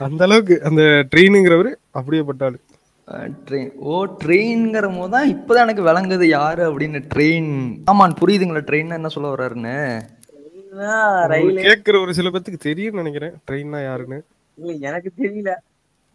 அந்த 0.00 0.22
அளவுக்கு 0.26 0.54
அந்த 0.68 0.82
ட்ரெயினுங்கிறவரு 1.12 1.70
அப்படியே 1.92 2.22
பட்டாளு 2.28 2.58
ட்ரெயின் 3.46 3.70
ஓ 3.88 3.92
ட்ரெயின்ங்கிற 4.22 4.86
போது 4.94 5.12
தான் 5.12 5.30
இப்போதான் 5.34 5.64
எனக்கு 5.66 5.86
விளங்குது 5.86 6.26
யாரு 6.30 6.62
அப்படின்னு 6.68 7.00
ட்ரெயின் 7.12 7.52
ஆமாம் 7.90 8.16
புரியுதுங்களா 8.20 8.62
ட்ரெயின் 8.68 8.96
என்ன 8.96 9.10
சொல்ல 9.14 9.30
வர்றாருன்னு. 9.32 9.76
ரயில் 11.32 11.62
கேட்கிற 11.62 11.96
ஒரு 12.00 12.12
சில 12.18 12.30
பேத்துக்கு 12.30 12.66
தெரியும்னு 12.66 13.02
நினைக்கிறேன் 13.02 13.34
ட்ரெயின்னா 13.46 13.80
யாருன்னு. 13.82 14.18
இல்ல 14.58 14.72
எனக்கு 14.88 15.10
தெரியல. 15.20 15.52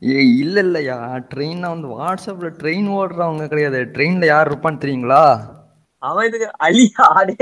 ஏ 0.01 0.19
இல்ல 0.37 0.57
இல்லையா 0.59 0.97
ட்ரெயின்னா 1.31 1.67
வந்து 1.73 1.89
வாட்ஸ்அப்ல 1.95 2.51
ட்ரெயின் 2.61 2.87
ஓடுறவங்க 2.97 3.47
கிடையாது. 3.47 3.79
ட்ரெயின்ல 3.95 4.25
யார் 4.25 4.49
இருப்பான்னு 4.49 4.83
தெரியுங்களா? 4.83 5.23
அவன் 6.03 6.27
இதுக்கு 6.27 6.47
அலி 6.65 6.85
ஆடே 7.07 7.37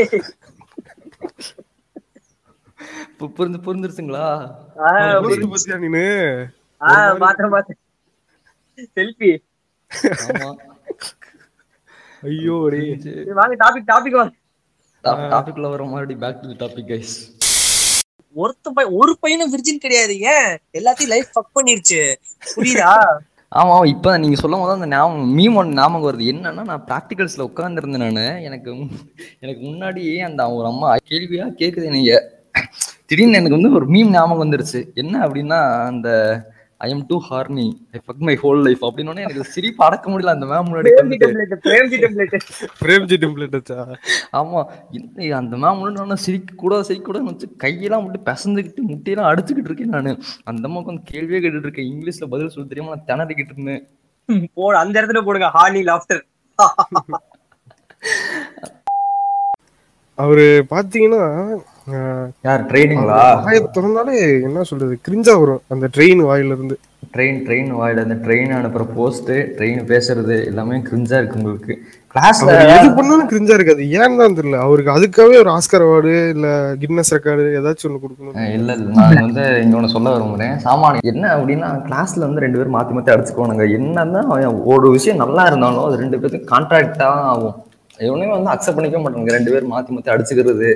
புரிஞ்சு 3.30 3.58
புரிஞ்சிருச்சுங்களா 3.65 4.27
நீனு? 5.84 6.06
பாத்தேன் 7.24 7.53
பாத்தேன். 7.56 7.80
செல்ஃபி 8.96 9.32
ஐயோ 12.24 12.56
வாங்க 13.34 13.56
டாபிக் 13.62 13.89
டாபிக் 13.91 14.18
வாங்க 14.20 14.34
டாபிக்ல 15.30 15.70
வர 15.70 15.84
மாதிரி 15.91 16.15
பேக் 16.24 16.41
டு 16.44 16.58
டாபிக் 16.63 16.89
கைஸ் 16.91 17.15
ஒருத்த 18.36 18.70
பையன் 18.70 18.94
ஒரு 19.00 19.13
பையனும் 19.22 19.51
விர்ஜின் 19.53 19.82
கிடையாது 19.82 20.13
ஏன்? 20.34 20.51
எல்லாத்தையும் 20.77 21.13
லைஃப் 21.13 21.32
ஃபக் 21.34 21.56
பண்ணிருச்சு. 21.56 22.01
புரியுதா? 22.51 22.91
ஆமா 23.51 23.74
இப்போ 23.86 24.10
நீங்க 24.17 24.38
சொல்லும் 24.41 24.62
போது 24.62 24.75
அந்த 24.75 24.88
ஞாபகம் 24.91 25.31
மீம் 25.38 25.58
ஒன்று 25.60 25.77
ஞாபகம் 25.79 26.05
வருது. 26.05 26.25
என்னன்னா 26.34 26.63
நான் 26.70 26.86
ப்ராக்டிகல்ஸ்ல 26.89 27.46
உட்காந்துருந்தேன் 27.50 28.05
நான். 28.10 28.38
எனக்கு 28.48 28.70
எனக்கு 29.41 29.62
முன்னாடியே 29.67 30.13
அந்த 30.29 30.43
ஒரு 30.58 30.67
அம்மா 30.67 30.89
கேள்வியா 31.12 31.48
கேக்குது 31.62 31.89
நீங்க 31.89 32.13
திடீர்னு 33.10 33.38
எனக்கு 33.38 33.58
வந்து 33.58 33.74
ஒரு 33.79 33.86
மீம் 33.88 34.13
ஞாபகம் 34.15 34.43
வந்துருச்சு. 34.43 34.81
என்ன 34.96 35.13
அப்படின்னா 35.25 35.60
அந்த 35.89 36.10
I 36.82 36.88
am 36.92 37.04
too 37.08 37.18
horny 37.30 37.66
I 37.96 38.00
fuck 38.06 38.22
my 38.28 38.34
whole 38.44 38.62
life 38.68 38.84
அப்படின்னு 38.86 39.24
எனக்கு 39.24 39.44
சிரிப்பு 39.54 39.82
அடக்க 39.86 40.06
முடியல 40.12 40.34
அந்த 40.36 40.46
மேம் 40.52 40.68
முன்னாடி 40.70 40.92
பிரேம்ஜி 41.66 41.98
டெம்ப்ளேட் 42.04 42.36
பிரேம்ஜி 42.82 43.18
டெம்ப்ளேட் 43.24 43.72
ஆமா. 44.40 44.62
அந்த 45.42 45.56
மேம் 45.64 45.80
முன்னாடி 45.80 46.18
சிரிக்க 46.26 46.60
கூட 46.64 46.82
சிரிக்க 46.90 47.06
கூட 47.06 47.20
வச்சு 47.30 47.48
கையெல்லாம் 47.64 48.04
மட்டும் 48.06 48.26
பிசந்துக்கிட்டு 48.30 48.90
முட்டையெல்லாம் 48.92 49.30
அடிச்சுக்கிட்டு 49.32 49.72
இருக்கேன் 49.72 49.96
நான். 49.98 50.22
அந்த 50.44 50.64
அம்மாவுக்கு 50.68 50.94
வந்து 50.94 51.10
கேள்வியே 51.12 51.42
கேட்டுட்டு 51.44 51.68
இருக்கேன். 51.70 51.90
இங்கிலீஷ்ல 51.92 52.28
பதில் 52.34 52.54
சொல்ல 52.56 52.68
தெரியாம? 52.72 52.96
நான் 52.96 53.08
திணறிக்கிட்டு 53.12 53.56
இருந்தேன். 53.56 53.84
போடு 54.54 54.78
அந்த 54.78 54.96
இடத்துல 55.02 55.22
போடுங்க. 55.28 55.50
ஹார்னி 55.58 55.84
லாஃப்டர் 55.90 56.24
அவரு 60.18 60.46
பாத்தீங்கன்னா 60.70 61.22
யார் 62.48 62.68
ட்ரெயினுங்களா 62.70 63.22
வாயை 63.46 63.62
திறந்தாலே 63.76 64.16
என்ன 64.48 64.64
சொல்றது 64.70 64.94
கிரிஞ்சா 65.08 65.34
வரும். 65.42 65.62
அந்த 65.74 65.86
ட்ரெயின் 65.96 66.22
வாயில 66.30 66.56
இருந்து 66.58 66.78
ட்ரெயின் 67.16 67.40
ட்ரெயின் 67.46 67.72
வாயில 67.80 68.04
அந்த 68.06 68.16
ட்ரெயின் 68.26 68.52
அனுப்புற 68.58 68.84
போஸ்ட் 68.98 69.32
ட்ரெயின் 69.58 69.82
பேசுறது 69.90 70.36
எல்லாமே 70.50 70.76
கிரிஞ்சா 70.90 71.18
இருக்கு 71.22 71.40
உங்களுக்கு. 71.40 71.74
கிளாஸ்ல 72.14 72.54
எது 72.76 72.88
பண்ணாலும் 72.98 73.30
கிரிஞ்சா 73.32 73.56
இருக்காது. 73.58 73.84
ஏன்னு 74.00 74.20
தான் 74.22 74.38
தெரியல. 74.38 74.58
அவருக்கு 74.66 74.94
அதுக்காகவே 74.96 75.40
ஒரு 75.44 75.52
ஆஸ்கர் 75.56 75.86
அவார்டு 75.86 76.14
இல்ல 76.36 76.48
கின்னஸ் 76.82 77.14
ரெக்கார்டு 77.16 77.44
ஏதாச்சும் 77.60 77.88
ஒண்ணு 77.90 78.02
கொடுக்கணும். 78.04 78.38
இல்ல 78.58 78.70
இல்ல. 78.78 78.88
நான் 79.00 79.26
வந்து 79.28 79.46
இங்க 79.64 79.76
ஒண்ணு 79.80 79.94
சொல்ல 79.96 80.14
விரும்புறேன். 80.16 80.56
சாமானியம் 80.68 81.10
என்ன 81.14 81.26
அப்படின்னா 81.36 81.70
கிளாஸ்ல 81.88 82.24
வந்து 82.28 82.44
ரெண்டு 82.46 82.60
பேரும் 82.60 82.78
மாத்தி 82.78 82.96
மாத்தி 82.98 83.14
அடிச்சுக்குவானுங்க. 83.16 83.68
என்னன்னா 83.80 84.24
ஒரு 84.76 84.90
விஷயம் 84.98 85.22
நல்லா 85.24 85.46
இருந்தாலும் 85.52 85.88
அது 85.90 86.02
ரெண்டு 86.04 86.20
பேருக்கு 86.22 86.52
கான்ட்ராக்டா 86.54 87.10
ஆகும். 87.34 87.58
இவனையும் 88.08 88.36
வந்து 88.38 88.54
அக்செப்ட் 88.56 88.78
பண்ணிக்க 88.78 89.00
மாட்டாங்க 89.02 89.38
ரெண்டு 89.38 89.54
பேரும் 89.56 89.74
மாத்தி 89.76 89.94
மாத்தி 89.96 90.14
அடிச்சுக்கிறது. 90.16 90.70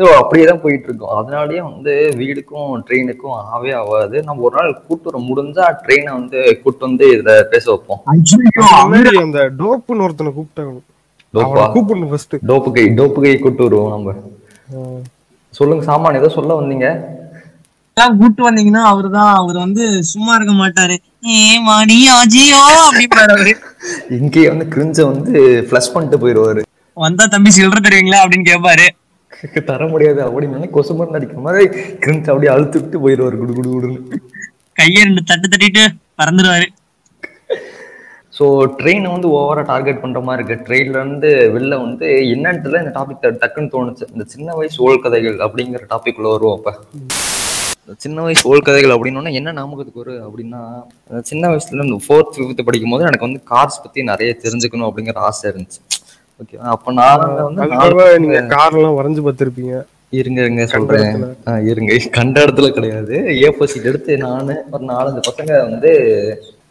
இது 0.00 0.10
அப்படியே 0.18 0.44
தான் 0.48 0.60
போயிட்டு 0.62 0.86
இருக்கோம் 0.88 1.14
அதனாலயே 1.20 1.62
வந்து 1.70 1.92
வீடுக்கும் 2.20 2.70
ட்ரெயினுக்கும் 2.86 3.34
ஆவே 3.54 3.72
ஆகாது 3.80 4.16
நம்ம 4.28 4.44
ஒரு 4.48 4.54
நாள் 4.58 4.70
கூட்டு 4.86 5.08
வர 5.08 5.18
முடிஞ்சா 5.26 5.64
ட்ரெயினை 5.82 6.12
வந்து 6.18 6.38
கூட்டு 6.62 6.82
வந்து 6.86 7.06
இத 7.16 7.32
பேச 7.52 7.64
வைப்போம். 7.72 8.00
அந்த 9.22 9.42
டோப்புன்னு 9.58 10.04
ஒருத்தனை 10.06 10.30
கூப்பிட்டாங்க. 10.36 10.78
டோப்பா? 11.34 11.48
அவனை 11.48 11.66
கூப்பிடணும் 11.74 12.12
ஃபர்ஸ்ட் 12.12 12.36
டோப்பு 12.50 12.70
கை 12.76 12.84
டோப்பு 13.00 13.24
கை 13.24 13.32
கூட்டு 13.42 13.66
வருவோம் 13.66 13.92
நம்ம. 13.94 14.14
சொல்லுங்க 15.54 15.84
சாமான் 15.90 16.18
ஏதோ 16.20 16.30
சொல்ல 16.38 16.56
வந்தீங்க? 16.60 16.88
கூட்டு 18.20 18.42
வந்தீங்கன்னா 18.46 18.82
அவர்தான் 18.92 19.30
அவர் 19.40 19.58
வந்து 19.64 19.84
சும்மா 20.12 20.32
இருக்க 20.38 20.54
மாட்டாரு. 20.62 20.96
ஏ 21.34 21.42
மாடி 21.68 21.98
அஜியோ 22.18 22.62
அப்படிம்பாரு 22.86 23.34
அவரு. 23.36 23.54
இங்கேயே 24.18 24.48
வந்து 24.52 24.68
கிரிஞ்ச 24.74 24.98
வந்து 25.12 25.32
ஃப்ளஷ் 25.68 25.92
பண்ணிட்டு 25.96 26.22
போயிடுவாரு. 26.24 26.62
வந்தா 26.96 27.26
தம்பி 27.34 27.52
சில்லற 27.58 27.80
தருவீங்களா 27.88 28.22
அப்படின்னு 28.24 28.50
கேட்பாரு 28.50 28.88
தர 29.70 29.82
முடியாது. 29.92 30.20
அப்படின்னு 30.26 30.70
கொசு 30.76 30.94
மருந்து 30.98 31.18
அடிக்கிற 31.18 31.40
மாதிரி 31.46 31.64
கிரிஞ்ச் 32.04 32.30
அப்படியே 32.32 32.52
அழுத்து 32.54 32.80
விட்டு 32.80 32.98
போயிடுவாரு. 33.04 33.36
குடு 33.40 33.54
குடு 33.58 33.70
குடுன்னு. 33.74 34.18
கையை 34.80 35.00
ரெண்டு 35.08 35.22
தட்டு 35.30 35.46
தட்டிட்டு 35.52 35.84
பறந்துடுவாரு 36.20 36.68
ஸோ 38.36 38.44
ட்ரெயினை 38.78 39.08
வந்து 39.14 39.28
ஓவரா 39.38 39.62
டார்கெட் 39.70 40.02
பண்ற 40.02 40.18
மாதிரி 40.26 40.42
இருக்கு. 40.42 40.64
ட்ரெயின்ல 40.66 41.00
இருந்து 41.00 41.30
வெளில 41.54 41.78
வந்து 41.84 42.06
என்னன்ட்டுல 42.34 42.80
இந்த 42.82 42.92
டாபிக் 42.98 43.24
டக்குன்னு 43.42 43.72
தோணுச்சு. 43.74 44.04
இந்த 44.14 44.24
சின்ன 44.34 44.54
வயசு 44.58 44.78
ஓல் 44.86 45.02
கதைகள் 45.04 45.36
அப்படிங்கிற 45.46 45.82
டாபிக் 45.92 46.18
உள்ள 46.20 46.28
வருவோம் 46.34 46.56
அப்ப. 46.58 46.70
சின்ன 48.04 48.22
வயசு 48.26 48.44
ஓல் 48.50 48.64
கதைகள் 48.68 48.94
அப்படின்னோன்னா 48.96 49.32
என்ன 49.40 49.54
ஞாபகத்துக்கு 49.58 50.02
வரும் 50.02 50.24
அப்படின்னா 50.26 50.60
சின்ன 51.30 51.44
வயசுல 51.52 51.86
இந்த 51.86 51.98
ஃபோர்த் 52.06 52.34
ஃபிஃப்த் 52.36 52.66
படிக்கும் 52.68 52.94
போது 52.94 53.06
எனக்கு 53.08 53.28
வந்து 53.28 53.40
கார்ஸ் 53.52 53.82
பத்தி 53.84 54.02
நிறைய 54.12 54.32
தெரிஞ்சுக்கணும் 54.44 54.88
அப்படிங்கிற 54.88 55.18
ஆசை 55.30 55.44
இருந்துச்சு. 55.52 55.80
ஓகே 56.40 56.56
அப்ப 56.72 56.92
நான் 56.92 57.22
வந்து 57.38 57.64
நீங்க 58.18 58.40
கார் 58.52 58.76
எல்லாம் 58.76 58.98
வரைஞ்சு 58.98 59.22
பார்த்திருப்பீங்க. 59.26 59.74
இருங்க 60.12 60.38
இருங்க 60.40 60.62
சொல்றேன். 60.66 61.10
இருங்க. 61.70 61.90
கண்ட 62.18 62.36
இடத்துல 62.44 62.68
கிடையாது. 62.70 63.14
ஏ 63.42 63.48
சீட் 63.72 63.88
எடுத்து 63.90 64.16
நானு 64.18 64.54
ஒரு 64.70 64.84
நாலஞ்சு 64.84 65.20
பசங்க 65.28 65.50
வந்து 65.66 65.90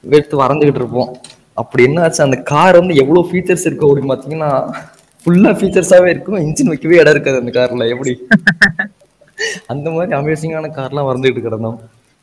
எடுத்து 0.10 0.42
வரைஞ்சுக்கிட்டு 0.42 0.82
இருப்போம். 0.82 1.12
அப்படி 1.58 1.84
என்ன 1.84 2.02
ஆச்சு? 2.02 2.22
அந்த 2.24 2.38
கார் 2.52 2.80
வந்து 2.80 2.96
எவ்வளவு 2.96 3.30
ஃபீச்சர்ஸ் 3.30 3.66
இருக்கு 3.66 3.88
அப்படின்னு 3.88 4.12
பாத்தீங்கன்னா 4.14 4.52
ஃபுல்லா 5.26 5.52
ஃபீச்சர்ஸாவே 5.60 6.10
இருக்கும். 6.14 6.40
இன்ஜின் 6.40 6.68
வைக்கவே 6.68 7.00
இடம் 7.00 7.12
இருக்காது 7.12 7.42
அந்த 7.42 7.54
கார்ல 7.60 7.88
எப்படி? 7.90 8.14
அந்த 9.68 9.88
மாதிரி 9.90 10.14
அமேசிங்கான 10.20 10.70
கார்லாம் 10.78 11.08
வரைஞ்சுக்கிட்டு 11.10 11.48
கிடந்தோம். 11.48 11.80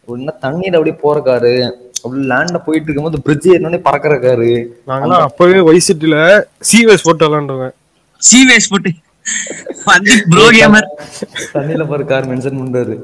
ஒன்னா 0.08 0.32
தண்ணீர் 0.38 0.74
அப்படியே 0.74 0.96
போற 1.00 1.20
காரு 1.20 1.52
அப்படி 2.02 2.22
லேண்ட்ல 2.32 2.58
போயிட்டு 2.66 2.88
இருக்கும்போது 2.88 3.18
பிரிட்ஜ் 3.26 3.48
ஏறினோடனே 3.52 3.80
பறக்கிற 3.86 4.14
காரு. 4.24 4.50
நாங்களாம் 4.90 5.26
அப்பவே 5.28 5.58
வைசிட்டில 5.68 6.16
சிஎஸ் 6.70 7.06
போட்டு 7.06 7.28
விளாண்டுவேன் 7.28 7.74
சீவேஸ் 8.28 8.70
போட்டு 8.72 8.92
ப்ரோ 10.32 10.44
கேமர் 10.56 10.88
தண்ணியில 11.54 11.84
போற 11.88 12.02
கார் 12.12 12.28
மென்ஷன் 12.32 12.60
பண்றாரு. 12.60 12.96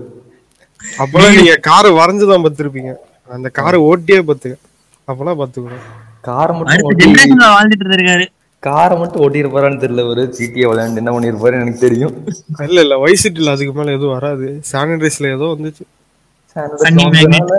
அப்பெல்லாம் 1.03 1.35
நீங்க 1.39 1.55
காரை 1.69 1.91
வரைஞ்சுதான் 1.99 2.45
பார்த்திருப்பீங்க. 2.45 2.93
அந்த 3.37 3.49
காரை 3.59 3.79
ஓட்டியே 3.91 4.21
பார்த்துக்க. 4.29 4.57
அப்பெல்லாம் 5.09 5.41
பார்த்துக்கணும். 5.41 5.85
காரை 6.29 6.53
மட்டும் 6.59 7.45
வாழ்ந்துட்டு 7.57 7.85
இருந்திருக்காரு 7.85 8.27
காரை 8.63 8.95
மட்டும் 8.99 9.23
ஓட்டியிருப்பாரான்னு 9.25 9.83
தெரியல 9.85 10.03
ஒரு 10.11 10.23
ஜிடிஏ 10.37 10.67
விளையாண்டு 10.71 11.01
என்ன 11.03 11.13
பண்ணிருப்பாரு 11.15 11.59
எனக்கு 11.61 11.85
தெரியும். 11.87 12.15
இல்ல 12.67 12.79
இல்ல 12.85 12.97
வைசிட்டில 13.05 13.55
அதுக்கு 13.55 13.73
மேல 13.79 13.97
எதுவும் 13.97 14.17
வராது. 14.19 14.49
சானிடைஸ்ல 14.73 15.33
ஏதோ 15.37 15.49
வந்துச்சு. 15.55 15.85
Sunny 16.57 17.05
magnet. 17.07 17.51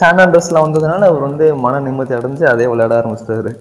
சான் 0.00 0.20
ஆண்ட்ரஸ்ல 0.22 0.62
வந்ததுனால 0.64 1.06
அவர் 1.10 1.24
வந்து 1.26 1.44
மன 1.62 1.80
நிம்மதி 1.80 2.12
அடைஞ்சு 2.14 2.44
அதே 2.50 2.66
விளையாட 2.70 2.92
ஆரம்பிச்சிட்டாரு. 2.98 3.52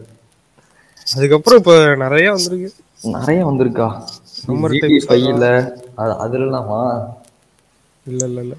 அதுக்கப்புறம் 1.07 1.59
இப்ப 1.61 1.73
நிறைய 2.03 2.27
வந்திருக்கு. 2.35 2.69
நிறைய 3.15 3.39
வந்திருக்கா. 3.49 3.87
ஃபைவ்ல 5.05 5.47
அதுல 6.21 6.43
எல்லாமா 6.47 6.79
இல்ல 8.05 8.21
இல்ல 8.29 8.39
இல்ல. 8.45 8.55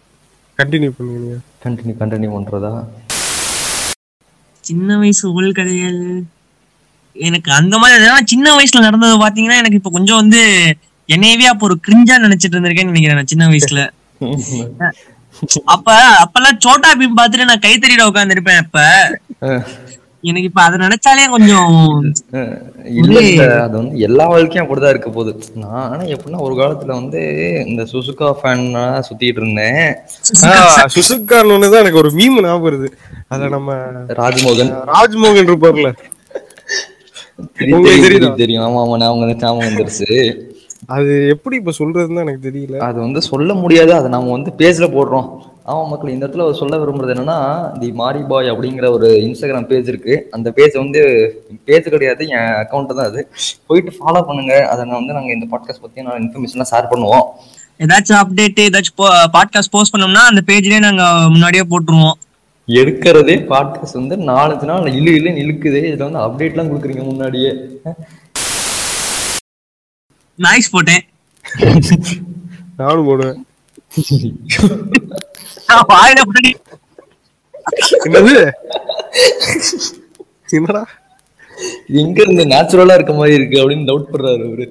கண்டினியூ 0.59 0.93
பண்ணுங்க 0.97 1.21
நீங்க 1.21 1.37
கண்டினியூ 1.65 1.95
கண்டினியூ 2.03 2.31
பண்றதா? 2.37 2.73
சின்ன 4.65 4.99
வயசு 5.01 5.25
உள் 5.39 5.57
கதைகள். 5.59 6.01
எனக்கு 7.17 7.51
அந்த 7.53 7.75
மாதிரி 7.79 7.97
அதெல்லாம் 7.99 8.31
சின்ன 8.33 8.47
வயசுல 8.57 8.81
நடந்தது 8.81 9.17
பாத்தீங்கன்னா 9.25 9.61
எனக்கு 9.63 9.81
இப்ப 9.81 9.91
கொஞ்சம் 9.91 10.21
வந்து 10.23 10.43
என்னையவே 11.09 11.47
அப்ப 11.51 11.67
ஒரு 11.69 11.77
கிரிஞ்சா 11.87 12.15
நினைச்சிட்டு 12.25 12.55
இருந்திருக்கேன்னு 12.57 12.93
நினைக்கிறேன் 12.93 13.21
நான் 13.21 13.33
சின்ன 13.35 13.49
வயசுல. 13.49 13.83
அப்ப 15.75 15.89
அப்பெல்லாம் 16.23 16.59
சோட்டா 16.59 16.91
பீம் 17.01 17.19
பார்த்துட்டு 17.21 17.51
நான் 17.51 17.65
கைத்தறியில 17.67 18.09
உட்காந்துருப்பேன் 18.11 18.63
அப்ப. 18.65 18.79
எனக்கு 20.25 20.49
இப்ப 20.49 20.61
அதை 20.63 20.77
நினைச்சாலே 20.85 21.25
கொஞ்சம் 21.33 21.73
இல்ல 23.01 23.19
அது 23.65 23.75
வந்து 23.81 23.99
எல்லா 23.99 24.25
வாழ்க்கையும் 24.27 24.65
அப்படிதான் 24.65 24.93
இருக்க 24.95 25.11
போகுது. 25.11 25.33
நான் 25.63 25.89
ஆனா 25.91 26.03
எப்படின்னா 26.15 26.41
ஒரு 26.47 26.55
காலத்துல 26.61 26.95
வந்து 27.01 27.21
இந்த 27.67 27.83
சுசுகா 27.93 28.29
ஃபேன்னா 28.41 28.85
சுத்திட்டு 29.09 29.41
இருந்தேன். 29.43 29.83
சுசுக்கான்னு 30.97 31.55
ஒண்ணுதான் 31.57 31.83
எனக்கு 31.85 32.03
ஒரு 32.03 32.13
மீம் 32.19 32.41
ஞாபகம் 32.47 32.67
வருது. 32.69 32.89
அதுல 33.29 33.51
நம்ம 33.57 33.77
ராஜ்மோகன். 34.23 34.73
ராஜ்மோகன் 34.95 35.49
இருப்பார்ல. 35.51 35.91
தெரியும், 37.59 37.79
உங்களுக்கு 37.79 38.07
தெரியும்? 38.07 38.41
தெரியும். 38.43 38.65
ஆமா 38.67 38.81
ஆமா 38.85 38.97
ஞாபகம் 39.03 39.23
வந்து 39.23 39.41
ஞாபகம் 39.45 39.67
வந்துருச்சு. 39.69 40.11
அது 40.87 41.29
எப்படி 41.29 41.57
இப்ப 41.57 41.73
சொல்றதுன்னு 41.79 42.23
எனக்கு 42.25 42.51
தெரியல. 42.51 42.77
அது 42.77 43.01
வந்து 43.01 43.23
சொல்ல 43.23 43.55
முடியாது. 43.55 43.95
அதை 43.95 44.11
நம்ம 44.11 44.31
வந்து 44.31 44.51
பேஜ்ல 44.59 44.87
போடுறோம். 44.97 45.27
ஆமா 45.67 45.89
மக்கள் 45.89 46.11
இந்த 46.11 46.27
இடத்துல 46.27 46.41
ஒரு 46.41 46.55
சொல்ல 46.55 46.79
விரும்புறது 46.79 47.13
என்னன்னா 47.15 47.37
தி 47.79 47.93
மாரி 47.93 48.23
பாய் 48.23 48.51
அப்படிங்கிற 48.51 48.91
ஒரு 48.91 49.09
இன்ஸ்டாகிராம் 49.09 49.67
பேஜ் 49.67 49.89
இருக்கு. 49.89 50.29
அந்த 50.31 50.51
பேஜ் 50.51 50.75
வந்து 50.75 51.01
பேஜ் 51.65 51.89
கிடையாது 51.89 52.27
என் 52.27 52.53
அக்கௌண்ட் 52.63 52.87
தான் 52.87 53.11
அது. 53.11 53.29
போயிட்டு 53.67 53.93
ஃபாலோ 53.99 54.23
பண்ணுங்க. 54.23 54.69
அதை 54.69 54.85
நான் 54.85 55.01
வந்து 55.01 55.13
நாங்க 55.13 55.33
இந்த 55.33 55.47
பாட்காஸ்ட் 55.53 55.81
பத்தி 55.81 56.03
நான் 56.03 56.21
இன்ஃபர்மேஷன்லாம் 56.23 56.73
ஷேர் 56.73 56.91
பண்ணுவோம். 56.93 57.25
ஏதாச்சும் 57.81 58.21
அப்டேட் 58.23 58.61
ஏதாச்சும் 58.67 58.99
பாட்காஸ்ட் 59.37 59.75
போஸ்ட் 59.77 59.95
பண்ணோம்னா 59.97 60.25
அந்த 60.33 60.43
பேஜ்லயே 60.51 60.79
நாங்க 60.79 61.05
முன்னாடியே 61.29 61.65
போட்டுருவோம். 61.71 62.19
எடுக்கிறதே 62.69 63.35
பாட்காஸ்ட் 63.53 64.01
வந்து 64.01 64.17
நாலஞ்சு 64.17 64.65
நாள் 64.65 64.93
இழு 64.99 65.11
இழுன்னு 65.21 65.43
இழுக்குது. 65.45 65.81
இதுல 65.89 66.07
வந்து 66.11 66.23
அப்டேட்லாம் 66.27 66.71
கொடுக்குறீங்க 66.71 67.05
முன்னாடியே. 67.05 67.51
நாய்ஸ் 70.37 70.71
போட்டேன். 70.71 71.05
நானும் 72.77 73.07
போடுவேன். 73.07 73.39
என்னது? 78.07 78.35
என்னடா? 80.51 80.83
எங்க 82.01 82.17
இருந்து 82.23 82.45
நேச்சுரலா 82.53 82.95
இருக்க 82.99 83.15
மாதிரி 83.19 83.35
இருக்கு 83.39 83.59
அப்படின்னு 83.59 83.89
டவுட் 83.91 84.13
பண்றாரு 84.13 84.45
அவரு. 84.49 84.67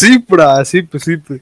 சீப்புடா 0.00 0.48
சீப்பு 0.70 0.98
சீப்பு. 1.06 1.36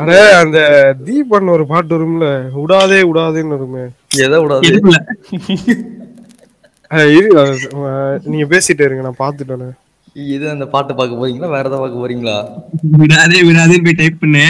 அட 0.00 0.10
அந்த 0.38 0.58
தீபன் 1.04 1.54
ஒரு 1.54 1.64
பாட்டு 1.66 1.92
வரும்ல 1.94 2.26
விடாதே 2.60 3.00
விடாதேன்னு 3.10 3.56
வருமே. 3.56 3.84
எதை 4.24 4.38
விடாது 4.42 4.70
நீங்க 8.30 8.46
பேசிட்டே 8.52 8.86
இருங்க 8.86 9.04
நான் 9.08 9.22
பாத்துட்டேன் 9.24 9.72
இது 10.16 10.44
அந்த 10.52 10.64
பாட்டு 10.72 10.92
பார்க்க 10.98 11.20
போறீங்களா? 11.20 11.48
வேற 11.54 11.64
ஏதாவது 11.68 11.82
பார்க்க 11.82 12.02
போறீங்களா? 12.02 12.36
விடாதே 13.02 13.38
விடாதேன்னு 13.48 13.86
போய் 13.86 14.00
டைப் 14.00 14.20
பண்ணு. 14.22 14.44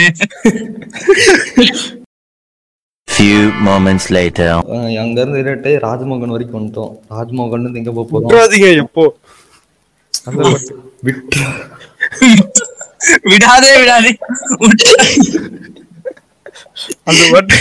Few 3.07 3.37
moments 3.67 4.05
later. 4.17 4.47
அங்க 5.01 5.17
இருந்து 5.21 5.41
இருட்டு 5.43 5.71
ராஜ்மோகன் 5.85 6.33
வரைக்கும் 6.35 6.59
வந்துட்டோம். 6.59 6.93
ராஜ்மோகன் 7.15 7.63
இருந்து 7.63 7.81
எங்க 7.81 7.91
போக 7.97 8.05
போறோம்? 8.07 8.25
விட்டுறாதீங்க 8.25 8.69
எப்போ? 8.83 9.03
விடாதே 13.31 13.71
விடாதே. 13.81 14.11
அந்த 17.09 17.23
பாட்டு 17.33 17.55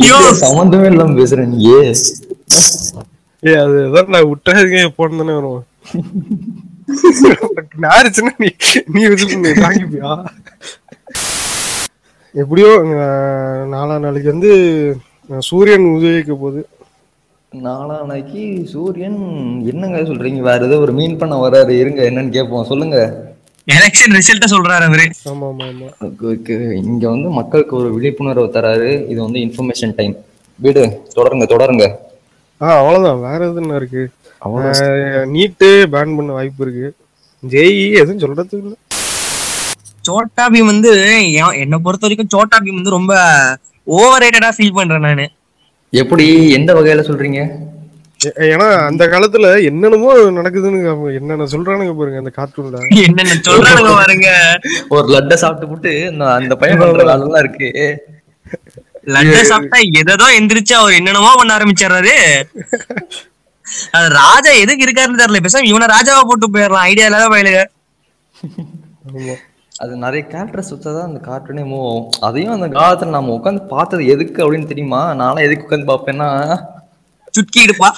ஐயோ 0.00 0.16
சம்மந்தமே 0.42 0.88
இல்லாம 0.92 1.16
பேசுறேன் 1.20 1.52
நீ 1.52 1.60
ஏ 1.72 1.78
அது 3.62 3.78
அதான் 3.86 4.12
நான் 4.14 4.28
விட்டுறாதீங்க 4.30 4.80
எப்போன்னு 4.88 5.20
தானே 5.22 5.34
வரும் 5.38 5.62
நாரிச்சுன்னா 7.84 8.32
நீ 8.42 8.48
நீ 8.94 9.02
எப்படியோ 12.42 12.70
நாலாம் 13.74 14.04
நாளைக்கு 14.04 14.30
வந்து 14.34 14.50
சூரியன் 15.48 15.86
உதவிக்க 15.96 16.32
போகுது. 16.34 16.60
நாளானைக்கு 17.52 18.42
சூரியன் 18.72 19.18
என்னங்க 19.70 19.98
சொல்றீங்க? 20.08 20.40
வேற 20.48 20.60
ஏதோ 20.66 20.76
ஒரு 20.84 20.92
மீன் 20.98 21.16
பண்ண 21.20 21.34
வராரு 21.44 21.72
இருங்க 21.82 22.00
என்னன்னு 22.10 22.36
கேட்போம். 22.36 22.68
சொல்லுங்க. 22.70 22.98
எலெக்ஷன் 23.76 24.14
ரிசல்ட்ட 24.16 24.46
சொல்றாரு 24.54 24.84
அவரு. 24.88 25.06
ஆமா 25.30 25.46
ஆமா 25.52 25.64
ஆமா. 25.70 25.86
இங்க 26.90 27.04
வந்து 27.14 27.28
மக்களுக்கு 27.38 27.74
ஒரு 27.76 27.88
விழிப்புணர்வு 27.94 28.46
தராரு. 28.56 28.90
இது 29.12 29.20
வந்து 29.26 29.40
இன்ஃபர்மேஷன் 29.46 29.96
டைம் 30.00 30.14
வீடு 30.58 30.82
தொடருங்க 31.16 31.46
தொடருங்க. 31.54 31.86
ஆ 32.60 32.66
அவ்வளவுதான். 32.80 33.20
வேற 33.28 33.40
எது 33.50 33.60
என்ன 33.62 33.80
இருக்கு? 33.80 34.04
நீட்டு 35.26 35.88
பேன் 35.92 36.16
பண்ண 36.16 36.32
வாய்ப்பு 36.32 36.64
இருக்கு. 36.64 36.88
ஜேஇ 37.42 37.72
எதுவும் 37.94 38.20
சொல்றதுக்கு 38.20 38.54
இல்ல. 38.54 38.74
சோட்டா 40.00 40.48
பீம் 40.48 40.64
வந்து 40.64 40.90
என்- 41.36 41.54
என்னை 41.54 41.78
பொறுத்த 41.78 42.06
வரைக்கும் 42.06 42.28
சோட்டா 42.28 42.58
பீம் 42.60 42.74
வந்து 42.74 42.90
ரொம்ப 42.90 43.12
ஓவர் 43.86 44.22
ரேட்டடா 44.22 44.50
ஃபீல் 44.56 44.74
பண்றேன் 44.74 45.00
நானு. 45.00 45.26
எப்படி 45.92 46.26
எந்த 46.50 46.74
வகையில 46.74 47.02
சொல்றீங்க? 47.02 47.40
ஏன்னா 48.46 48.76
அந்த 48.84 49.06
காலத்துல 49.06 49.62
என்னென்னமோ 49.64 50.12
நடக்குதுன்னு 50.30 50.78
என்னென்ன 51.14 51.44
சொல்றானுங்க 51.44 51.94
பாருங்க 51.96 52.18
அந்த 52.18 52.32
கார்ட்டூன்ல 52.36 52.78
என்னென்ன 53.04 53.34
சொல்றானுங்க 53.46 53.92
பாருங்க. 53.94 54.28
ஒரு 54.88 55.08
லட்டை 55.08 55.34
சாப்பிட்டு 55.34 55.68
போட்டு 55.68 55.92
அந்த 56.32 56.54
பையன் 56.56 56.78
பண்ற 56.78 57.04
வேலைலாம் 57.04 57.38
இருக்கு. 57.38 57.70
லட்ட 59.06 59.42
சாப்பிட்டா 59.42 59.78
எதோ 60.00 60.26
எந்திரிச்சு 60.38 60.72
அவர் 60.72 60.92
என்னென்னமோ 60.92 61.34
பண்ண 61.36 61.58
ஆரம்பிச்சாரு 61.58 62.14
ராஜா 64.18 64.50
எதுக்கு 64.62 64.86
இருக்காருன்னு 64.86 65.20
தெரியல. 65.22 65.40
பேசாம 65.46 65.70
இவனை 65.72 65.86
ராஜாவா 65.96 66.22
போட்டு 66.22 66.50
போயிடலாம். 66.50 66.86
ஐடியா 66.90 67.06
இல்லாத 67.06 67.28
பயிலுங்க 67.28 67.62
அது 69.78 69.96
நிறைய 69.96 70.22
கேரக்டர்ஸ் 70.28 70.72
வச்சாதான் 70.74 71.08
அந்த 71.08 71.20
கார்ட்டூனே 71.28 71.64
மூவ் 71.70 71.86
ஆகும். 71.88 72.10
அதையும் 72.20 72.54
அந்த 72.56 72.68
காலத்துல 72.78 73.14
நாம 73.16 73.34
உட்காந்து 73.36 73.66
பார்த்தது 73.66 74.06
எதுக்கு 74.06 74.40
அப்படின்னு 74.44 74.66
தெரியுமா? 74.66 75.02
நானும் 75.14 75.44
எதுக்கு 75.46 75.66
உட்காந்து 75.66 75.90
பார்ப்பேன்னா? 75.90 76.28
சுட்கி 77.34 77.58
எடுப்பா 77.64 77.90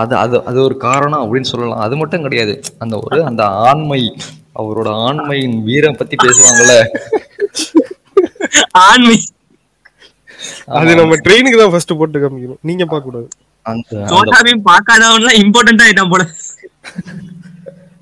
அது 0.00 0.14
அது 0.16 0.36
அது 0.44 0.58
ஒரு 0.62 0.76
காரணம் 0.76 1.22
அப்படின்னு 1.22 1.50
சொல்லலாம். 1.52 1.78
அது 1.78 1.96
மட்டும் 1.96 2.22
கிடையாது. 2.22 2.54
அந்த 2.78 2.94
ஒரு 3.04 3.18
அந்த 3.24 3.42
ஆண்மை 3.68 4.02
அவரோட 4.60 4.88
ஆண்மையின் 5.06 5.56
வீரம் 5.62 5.96
பத்தி 5.96 6.16
பேசுவாங்கல்ல. 6.22 6.76
ஆண்மை. 8.86 9.16
அது 10.70 10.94
நம்ம 10.94 11.16
ட்ரெயினுக்கு 11.16 11.58
தான் 11.58 11.70
ஃபர்ஸ்ட் 11.70 11.98
போட்டு 11.98 12.18
காமிக்கணும். 12.18 12.60
நீங்க 12.62 12.84
பார்க்க 12.84 13.10
கூடாது 13.10 13.28
அந்த 13.66 13.86
அந்த- 13.92 14.06
சோட்டா 14.06 14.38
பீம் 14.40 14.66
பார்க்காதவன்லாம் 14.70 15.38
இம்பார்ட்டன்ட் 15.40 15.82
ஆயிட்டான் 15.82 16.10
போல. 16.10 16.22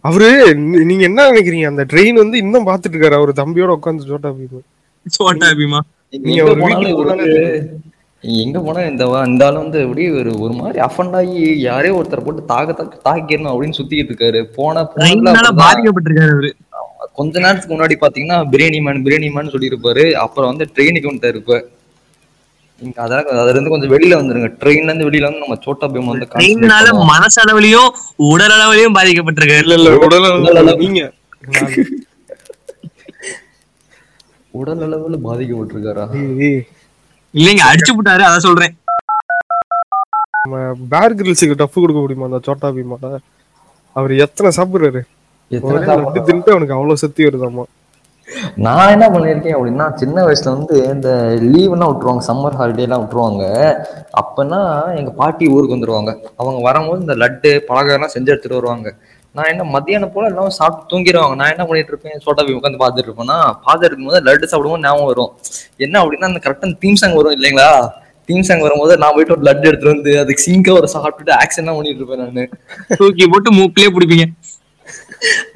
அவரு 0.01 0.55
நீங்க 0.57 1.03
என்ன 1.03 1.31
நினைக்கிறீங்க? 1.31 1.67
அந்த 1.67 1.85
ட்ரெயின் 1.93 2.13
வந்து 2.13 2.39
இன்னும் 2.39 2.67
பாத்துட்டு 2.67 2.93
இருக்காரு 2.93 3.15
அவரு 3.15 3.33
தம்பியோட 3.37 3.77
உட்காந்து 3.79 4.07
சோட்டா 4.07 4.29
பீம் 4.29 4.63
சோட்டா 5.07 5.47
பீமா 5.51 5.81
நீங்க 6.11 6.43
ஒரு 6.45 6.55
வீட்டுக்கு 6.65 7.81
எங்க 8.21 8.61
போனா 8.61 8.81
இந்த 8.83 9.05
இந்த 9.27 9.47
ஆளு 9.47 9.59
வந்து 9.59 9.83
அப்படியே 9.83 10.11
ஒரு 10.11 10.39
ஒரு 10.39 10.53
மாதிரி 10.53 10.79
அஃபண்ட் 10.79 11.17
ஆகி 11.17 11.59
யாரையோ 11.61 11.95
ஒருத்தரை 11.97 12.25
போட்டு 12.25 12.45
தாக்க 12.45 12.73
தாக்க 12.73 12.97
தாக்கிடணும் 13.05 13.53
அப்படின்னு 13.53 13.79
சுத்திக்கிட்டு 13.79 14.13
இருக்காரு. 14.13 14.43
போன. 14.55 14.83
பாதிக்கப்பட்டிருக்காரு 15.57 16.31
அவரு. 16.31 16.51
கொஞ்ச 17.13 17.39
நேரத்துக்கு 17.39 17.77
முன்னாடி 17.77 17.97
பாத்தீங்கன்னா 18.01 18.39
பிரியாணி 18.53 18.83
மேன் 18.83 19.03
பிரியாணி 19.03 19.31
மேன் 19.33 19.51
சொல்லியிருப்பாரு. 19.51 20.13
அப்புறம் 20.13 20.57
வந்து 20.57 20.73
ட்ரெயினுக்கு 20.75 21.11
வந்துட்டாரு 21.11 21.35
இப்ப. 21.35 21.59
இங்க 22.81 22.97
அதெல்லாம் 23.05 23.41
அதுல 23.43 23.53
இருந்து 23.53 23.73
கொஞ்சம் 23.73 23.93
வெளியில 23.93 24.19
வந்துருங்க. 24.19 24.49
ட்ரெயின்ல 24.61 24.91
இருந்து 24.91 25.07
வெளியில 25.09 25.29
வந்து 25.29 25.43
நம்ம 25.45 25.57
சோட்டா 25.65 25.87
பீம் 25.95 26.11
வந்து 26.11 26.27
பண்ணுவோம். 26.33 27.09
மனசளவுலயும் 27.13 27.89
உடல் 28.31 28.55
அளவுலயும் 28.57 28.97
பாதிக்கப்பட்டிருக்காரு 28.99 29.65
இல்ல 29.67 29.77
இல்ல 29.81 29.95
உடல். 30.07 30.29
நீங்க. 30.85 31.03
உடல் 34.55 34.85
அளவுல 34.87 35.17
பாதிக்கப்பட்டிருக்காரா? 35.27 36.05
இல்லைங்க 37.35 37.65
அடிச்சு 37.71 37.93
விட்டாரு 37.97 38.23
அதான் 38.29 38.47
சொல்றேன். 38.49 38.75
நம்ம 40.43 40.59
பேர் 40.93 41.17
கிரில்ஸுக்கு 41.19 41.59
டஃப் 41.61 41.81
கொடுக்க 41.83 42.01
முடியுமா 42.03 42.29
அந்த 42.29 42.41
சோட்டா 42.47 42.69
பீமால 42.77 43.11
அவர் 43.97 44.13
எத்தனை 44.25 44.51
சாப்பிடுறாரு? 44.59 45.01
தின்ட்டு 46.29 46.55
அவனுக்கு 46.55 46.77
அவ்வளவு 46.77 47.03
சக்தி 47.03 47.27
வருதாமா? 47.27 47.65
நான் 48.67 48.93
என்ன 48.95 49.07
பண்ணியிருக்கேன் 49.13 49.57
அப்படின்னா 49.57 49.87
சின்ன 50.01 50.25
வயசுல 50.27 50.53
வந்து 50.57 50.77
இந்த 50.95 51.11
லீவ்லாம் 51.53 51.91
விட்டுருவாங்க 51.91 52.23
சம்மர் 52.29 52.59
ஹாலிடேலாம் 52.61 53.03
விட்டுருவாங்க. 53.03 53.45
அப்பன்னா 54.21 54.61
எங்க 55.01 55.11
பாட்டி 55.21 55.47
ஊருக்கு 55.55 55.77
வந்துருவாங்க. 55.77 56.13
அவங்க 56.41 56.59
வரும்போது 56.69 57.01
இந்த 57.01 57.15
லட்டு 57.23 57.53
பலகாரம்லாம் 57.69 58.15
செஞ்சு 58.17 58.33
எடுத்துட்டு 58.33 58.59
வருவாங்க. 58.61 58.91
நான் 59.35 59.51
என்ன 59.53 59.65
மத்தியானம் 59.77 60.13
போல 60.13 60.29
எல்லாம் 60.31 60.55
சாப்பிட்டு 60.59 60.91
தூங்கிடுவாங்க 60.93 61.35
நான் 61.41 61.53
என்ன 61.55 61.65
பண்ணிட்டு 61.69 61.93
இருப்பேன் 61.93 62.23
சோட்டா 62.25 62.45
பீம் 62.45 62.59
உட்காந்து 62.61 62.83
பார்த்துட்டு 62.83 63.09
இருப்பேன்னா 63.09 63.39
பார்த்துட்டு 63.67 63.91
இருக்கும்போது 63.91 64.21
லட்டு 64.29 64.51
சாப்பிடும்போது 64.51 64.85
ஞாபகம் 64.87 65.11
வரும். 65.13 65.33
என்ன 65.87 66.01
அப்படின்னா 66.03 66.31
அந்த 66.31 66.41
கரெக்டாக 66.47 66.79
தீம் 66.85 67.01
சாங் 67.03 67.19
வரும் 67.21 67.37
இல்லைங்களா? 67.39 67.71
தீம் 68.29 68.47
சாங் 68.49 68.65
வரும்போது 68.67 68.95
நான் 69.03 69.15
போயிட்டு 69.17 69.35
ஒரு 69.37 69.45
லட்டு 69.49 69.69
எடுத்துட்டு 69.71 69.95
வந்து 69.95 70.13
அதுக்கு 70.23 70.45
சிங்கா 70.47 70.73
ஒரு 70.81 70.89
சாப்பிட்டுட்டு 70.95 71.35
ஆக்ஷன்லாம் 71.43 71.79
பண்ணிட்டு 71.79 72.03
இருப்பேன் 72.03 72.23
நான். 72.25 72.51
தூக்கி 73.01 73.27
போட்டு 73.35 73.53
மூக்கிலே 73.59 73.91
பிடிப்பீங்க. 73.97 74.27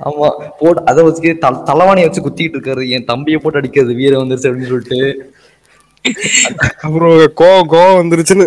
ஆமா 0.08 0.28
போட்டு 0.60 0.86
அதை 0.90 1.04
வச்சு 1.04 1.38
தல 1.44 1.62
தலைவாணியை 1.68 2.06
வச்சு 2.06 2.24
குத்திட்டு 2.26 2.56
இருக்காரு. 2.58 2.84
என் 2.88 3.04
தம்பியை 3.04 3.40
போட்டு 3.40 3.58
அடிக்கிறது 3.58 3.94
வீர 3.94 4.20
வந்துருச்சு 4.22 4.50
அப்படின்னு 4.50 4.72
சொல்லிட்டு. 4.72 5.00
அப்புறம் 6.86 7.16
கோவம் 7.40 7.70
கோவம் 7.72 8.00
வந்துருச்சுன்னு. 8.02 8.46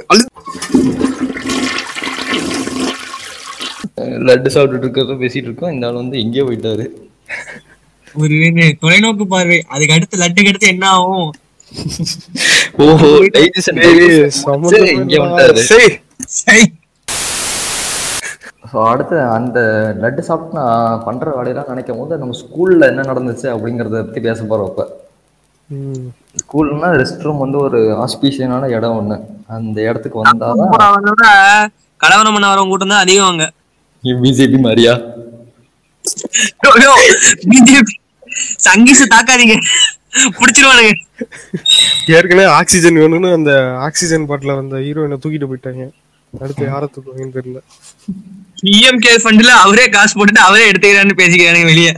லட்டு 4.28 4.50
சாப்பிட்டுட்டு 4.54 4.86
இருக்கிறத 4.86 5.16
பேசிட்டு 5.24 5.50
இருக்கோம். 5.50 5.74
இந்த 5.74 5.88
ஆள் 5.88 6.02
வந்து 6.02 6.20
எங்கேயோ 6.20 6.44
போயிட்டாரு. 6.44 6.86
ஒரு 8.22 8.36
தொலைநோக்கு 8.82 9.26
பார்வை. 9.34 9.60
அதுக்கு 9.68 9.94
அடுத்து 9.94 10.22
லட்டுக்கு 10.22 10.52
அடுத்து 10.52 10.68
என்ன 10.68 10.86
ஆகும்? 10.90 11.32
ஓஹோ 12.86 13.10
சரி, 14.72 14.92
இங்க. 14.94 15.16
வந்தாரு 15.24 15.64
சரி. 15.70 16.64
ஸோ 18.76 18.82
அடுத்து 18.92 19.18
அந்த 19.36 19.60
லட்டு 20.04 20.22
சாப்பிட்டு 20.28 20.58
நான் 20.60 21.04
பண்ற 21.04 21.26
வேலையெல்லாம் 21.36 21.70
நினைக்கும் 21.72 22.00
போது 22.00 22.18
நம்ம 22.22 22.34
ஸ்கூல்ல 22.40 22.90
என்ன 22.92 23.06
நடந்துச்சு 23.10 23.48
அப்படிங்கறத 23.52 24.02
பத்தி 24.08 24.22
பேச 24.26 24.40
போறோம் 24.50 24.70
இப்ப. 24.72 24.84
ஸ்கூல்னா 26.42 26.90
ரெஸ்ட் 27.02 27.24
ரூம் 27.26 27.44
வந்து 27.44 27.58
ஒரு 27.68 27.80
ஆஸ்பீஷியனான 28.06 28.70
இடம் 28.78 28.98
ஒண்ணு. 29.00 29.18
அந்த 29.58 29.78
இடத்துக்கு 29.90 30.20
வந்தாதான் 30.24 30.74
கலவரம் 32.02 32.36
பண்ண 32.36 32.48
வரவங்க 32.52 32.72
கூட்டம் 32.74 32.94
தான் 32.94 33.04
அதிகம் 33.06 33.32
அங்க. 33.32 33.46
பிஜேபி 34.24 34.60
மாதிரியா? 34.68 34.94
பிஜேபி 37.54 37.94
சங்கீச 38.68 39.02
தாக்காதீங்க. 39.16 39.58
புடிச்சிருவானுங்க 40.40 40.94
ஏற்கனவே 42.18 42.48
ஆக்சிஜன் 42.60 43.00
வேணும்னு 43.04 43.32
அந்த 43.40 43.52
ஆக்சிஜன் 43.88 44.28
பாட்டில 44.32 44.58
வந்த 44.62 44.76
ஹீரோயினை 44.88 45.20
தூக்கிட்டு 45.24 45.50
போயிட்டாங்க. 45.52 45.86
அடுத்து 46.42 46.64
யாரை 46.66 46.88
தூக்குவாங்கன்னு 46.88 47.36
தெரியல. 47.38 47.60
பிஎம்கே 48.62 49.14
ஃபண்ட்ல 49.24 49.52
அவரே 49.64 49.86
காசு 49.90 50.14
போட்டுட்டு 50.16 50.44
அவரே 50.48 50.70
எடுத்துக்கிறான்னு 50.70 51.20
பேசிக்கிறானுங்க 51.22 51.70
வெளியே. 51.72 51.94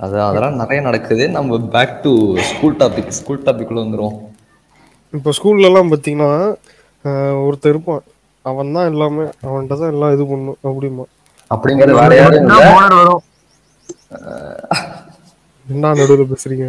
அது 0.00 0.16
அதெல்லாம் 0.26 0.58
நிறைய 0.60 0.80
நடக்குது. 0.86 1.24
நம்ம 1.36 1.58
back 1.74 1.96
to 2.04 2.12
school 2.50 2.76
topic 2.80 3.16
school 3.18 3.44
டாபிக்ல 3.46 3.82
வந்துரும் 3.84 4.16
இப்போ 5.12 5.30
ஸ்கூல்ல 5.38 5.68
எல்லாம் 5.70 5.90
பாத்தீங்கன்னா 5.92 6.30
ஆஹ், 7.04 7.36
ஒருத்தன் 7.44 7.72
இருப்பான். 7.72 8.02
அவன் 8.44 8.74
தான் 8.76 8.88
எல்லாமே 8.90 9.24
அவன்கிட்ட 9.46 9.76
தான் 9.80 9.92
எல்லாம் 9.94 10.12
இது 10.14 10.24
பண்ணும் 10.30 10.58
அப்படிமா 10.68 11.04
அப்படிங்கறது 11.50 11.98
வேற 12.00 12.12
யாரும் 12.16 12.40
இல்ல. 12.42 13.16
என்ன 15.66 15.92
நடுவில் 15.92 16.30
பேசுறீங்க. 16.32 16.66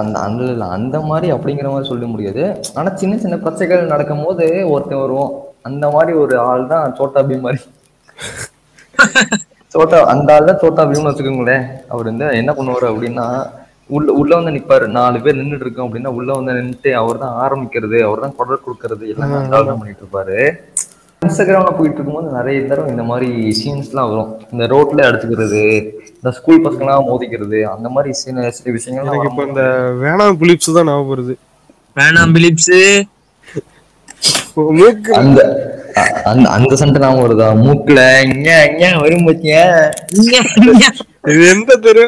அந்த 0.00 0.16
அந்த 0.26 0.42
அந்த 0.76 0.96
மாதிரி 1.08 1.28
அப்படிங்கிற 1.34 1.68
மாதிரி 1.72 1.90
சொல்ல 1.90 2.06
முடியாது. 2.06 2.42
ஆனா 2.74 2.90
சின்ன 3.00 3.18
சின்ன 3.22 3.36
பிரச்சனைகள் 3.42 3.92
நடக்கும் 3.92 4.24
போது 4.24 4.44
ஒருத்தன் 4.72 5.02
வருவோம் 5.02 5.32
அந்த 5.64 5.84
மாதிரி 5.94 6.12
ஒரு 6.22 6.34
ஆள் 6.50 6.70
தான் 6.72 6.94
சோட்டா 6.98 7.20
பீம் 7.28 7.44
மாதிரி 7.46 7.60
சோட்டா 9.74 9.98
அந்த 10.12 10.28
ஆள் 10.36 10.48
தான் 10.48 10.60
சோட்டா 10.62 10.82
பீம்னு 10.88 11.10
வச்சுக்கோங்களேன். 11.10 11.64
அவர் 11.92 12.10
வந்து 12.10 12.26
என்ன 12.40 12.50
பண்ணுவாரு 12.58 12.86
அப்படின்னா 12.92 13.26
உள்ள 13.96 14.08
உள்ள 14.20 14.32
வந்து 14.38 14.52
நிப்பாரு. 14.56 14.86
நாலு 14.98 15.16
பேர் 15.24 15.38
நின்னுட்டு 15.38 15.64
இருக்கோம் 15.66 15.86
அப்படின்னா 15.88 16.10
உள்ள 16.18 16.30
வந்து 16.38 16.52
நின்னுட்டு 16.58 16.90
அவர் 17.00 17.22
தான் 17.22 17.34
ஆரம்பிக்கிறது 17.44 17.98
அவர் 18.08 18.22
தான் 18.24 18.36
குரல் 18.38 18.64
கொடுக்கறது 18.66 19.04
எல்லாமே 19.12 19.36
அந்த 19.40 19.56
ஆள் 19.58 19.70
தான் 19.70 19.80
பண்ணிட்டு 19.80 20.04
இருப்பாரு. 20.04 20.38
இன்ஸ்டாகிராம்ல 21.22 21.72
போயிட்டு 21.78 21.98
இருக்கும்போது 21.98 22.30
நிறைய 22.38 22.62
தடவை 22.70 22.88
இந்த 22.94 23.04
மாதிரி 23.10 23.28
சீன்ஸ்லாம் 23.60 24.10
வரும். 24.12 24.30
இந்த 24.54 24.64
ரோட்ல 24.74 25.06
அடிச்சுக்கிறது 25.08 25.62
இந்த 26.18 26.30
ஸ்கூல் 26.38 26.64
பசங்களாம் 26.66 27.08
மோதிக்கிறது 27.10 27.58
அந்த 27.74 27.88
மாதிரி 27.94 28.10
விஷயங்கள்லாம் 28.78 29.10
எனக்கு 29.14 29.30
இப்போ 29.32 29.44
இந்த 29.50 29.64
வேணாம் 30.04 30.38
பிலிப்ஸ் 30.42 30.76
தான் 30.78 30.88
ஞாபகம் 30.90 31.12
வருது. 31.14 31.34
வேணாம் 32.00 32.34
பிலிப்ஸ் 32.36 32.74
மூக்கு 34.78 35.10
அந்த 35.20 35.40
அந்த 36.30 36.46
அந்த 36.56 36.72
சண்டை 36.80 36.98
நாம 37.04 37.20
வருதா? 37.24 37.48
மூக்குல 37.64 38.00
இங்க 38.26 38.48
இங்க 38.70 38.84
வரும் 39.02 39.28
இது 41.30 41.42
எந்த 41.54 41.76
தெரு? 41.86 42.04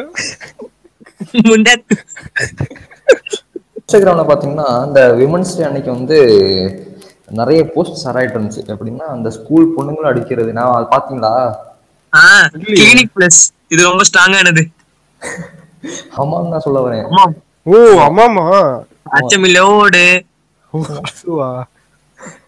இன்ஸ்டாகிராம்ல 3.77 4.25
பாத்தீங்கன்னா 4.31 4.67
இந்த 4.87 5.01
விமன்ஸ் 5.19 5.55
டே 5.57 5.65
அன்னைக்கு 5.69 5.91
வந்து 5.97 6.17
நிறைய 7.39 7.61
போஸ்ட் 7.73 8.01
சராயிட்டு 8.03 8.37
இருந்துச்சு. 8.37 8.61
எப்படின்னா 8.73 9.05
அந்த 9.15 9.29
ஸ்கூல் 9.37 9.65
பொண்ணுங்களும் 9.75 10.11
அடிக்கிறது. 10.11 10.51
நான் 10.57 10.75
அது 10.77 10.87
பாத்தீங்களா? 10.95 11.33
கிளினிக் 12.77 13.13
பிளஸ் 13.15 13.39
இது 13.73 13.81
ரொம்ப 13.89 14.03
ஸ்ட்ராங்கானது 14.09 14.63
ஆமான்னு 16.19 16.51
நான் 16.53 16.65
சொல்ல 16.67 16.79
வரேன். 16.85 17.07
ஓ 17.71 17.75
ஆமாமா 18.07 18.45
அச்சமில்லோடு 19.17 20.05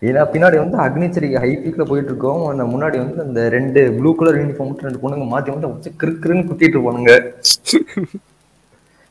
ஏன்னா 0.07 0.21
பின்னாடி 0.33 0.57
வந்து 0.61 0.77
அக்னிச்சரிக்கை 0.85 1.39
ஹை 1.43 1.51
பீக்ல 1.63 1.83
போயிட்டு 1.89 2.11
இருக்கோம் 2.11 2.41
அந்த 2.51 2.63
முன்னாடி 2.73 2.97
வந்து 3.03 3.21
அந்த 3.27 3.41
ரெண்டு 3.55 3.81
ப்ளூ 3.97 4.11
கலர் 4.19 4.39
யூனிஃபார்ம் 4.41 4.83
ரெண்டு 4.87 5.01
பொண்ணுங்க 5.03 5.27
மாத்தி 5.33 5.51
மாத்தி 5.53 5.71
வச்சு 5.73 5.91
கிறுக்கிறுன்னு 6.01 6.47
குத்திட்டு 6.49 6.81
போனுங்க 6.85 7.13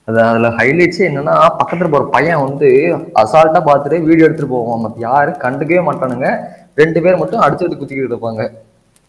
அது 0.08 0.18
அதுல 0.26 0.48
ஹைலைட்ஸே 0.58 1.02
என்னன்னா 1.08 1.34
பக்கத்துல 1.58 1.88
போற 1.94 2.04
பையன் 2.14 2.44
வந்து 2.44 2.68
அசால்ட்டா 3.22 3.60
பார்த்துட்டு 3.66 3.96
வீடியோ 4.06 4.26
எடுத்துட்டு 4.26 4.52
போவான். 4.52 4.82
மத்த 4.84 5.02
யாரும் 5.06 5.40
கண்டுக்கவே 5.42 5.82
மாட்டானுங்க. 5.88 6.28
ரெண்டு 6.80 6.98
பேர் 7.04 7.20
மட்டும் 7.22 7.42
அடிச்சுட்டு 7.44 7.78
குத்திக்கிட்டு 7.80 8.12
இருப்பாங்க. 8.12 8.42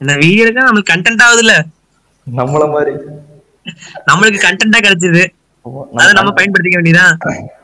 இந்த 0.01 0.13
வீடியோக்கு 0.23 0.65
நம்மளுக்கு 0.67 0.91
கண்டென்ட் 0.93 1.23
ஆகுது 1.25 1.43
இல்ல 1.45 1.55
நம்மள 2.27 2.65
மாதிரி. 2.75 2.93
நம்மளுக்கு 4.09 4.41
கண்டென்ட்டா 4.47 4.81
கிடைச்சது. 4.87 5.23
அதை 6.01 6.11
நம்ம 6.19 6.33
பயன்படுத்திக்க 6.37 6.79
வேண்டியதான் 6.79 7.15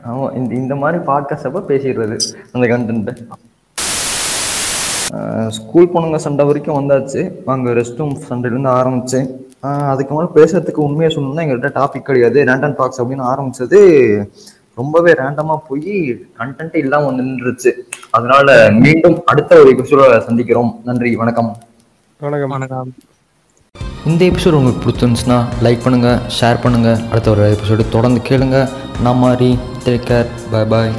ஆமா 0.09 0.25
இந்த 0.39 0.51
இந்த 0.61 0.73
மாதிரி 0.81 0.97
பாட்காஸ்ட் 1.11 1.49
அப்ப 1.49 1.65
பேசிடுறது 1.71 2.17
அந்த 2.53 2.65
கண்டென்ட் 2.73 3.11
ஸ்கூல் 5.57 5.91
பொண்ணுங்க 5.93 6.19
சண்டை 6.25 6.45
வரைக்கும் 6.49 6.77
வந்தாச்சு. 6.79 7.21
அங்க 7.55 7.71
ரெஸ்ட் 7.79 7.99
ரூம் 8.01 8.15
சண்டையிலேருந்து 8.29 8.71
ஆரம்பிச்சு 8.79 9.19
அதுக்கு 9.91 10.13
மேலே 10.15 10.29
பேசுறதுக்கு 10.37 10.85
உண்மையை 10.87 11.09
சொல்லணும்னா 11.15 11.43
எங்கள்கிட்ட 11.45 11.71
டாபிக் 11.79 12.07
கிடையாது. 12.09 12.39
ரேண்டம் 12.49 12.77
டாக்ஸ் 12.79 13.01
அப்படின்னு 13.01 13.25
ஆரம்பிச்சது 13.31 13.79
ரொம்பவே 14.79 15.11
ரேண்டமா 15.21 15.55
போய் 15.67 15.91
கண்டென்ட் 16.39 16.75
இல்லாம 16.83 17.05
வந்து 17.09 17.23
நின்றுச்சு. 17.27 17.71
அதனால 18.17 18.47
மீண்டும் 18.83 19.17
அடுத்த 19.33 19.59
ஒரு 19.61 19.69
எபிசோட 19.75 20.19
சந்திக்கிறோம். 20.27 20.71
நன்றி 20.87 21.11
வணக்கம். 21.21 21.51
வணக்கம். 22.19 22.53
வணக்கம். 22.55 22.91
இந்த 24.09 24.21
எபிசோட் 24.29 24.57
உங்களுக்கு 24.57 24.83
பிடிச்சிருந்துச்சுன்னா 24.85 25.39
லைக் 25.65 25.83
பண்ணுங்கள் 25.85 26.19
ஷேர் 26.37 26.63
பண்ணுங்கள் 26.65 27.01
அடுத்த 27.11 27.29
ஒரு 27.35 27.45
எபிசோடு 27.55 27.93
தொடர்ந்து 27.95 28.21
கேளுங்க. 28.29 28.59
நான் 29.05 29.21
மாதிரி 29.25 29.49
டேக் 29.85 30.07
கேர் 30.11 30.29
பை 30.51 30.63
பாய் 30.73 30.93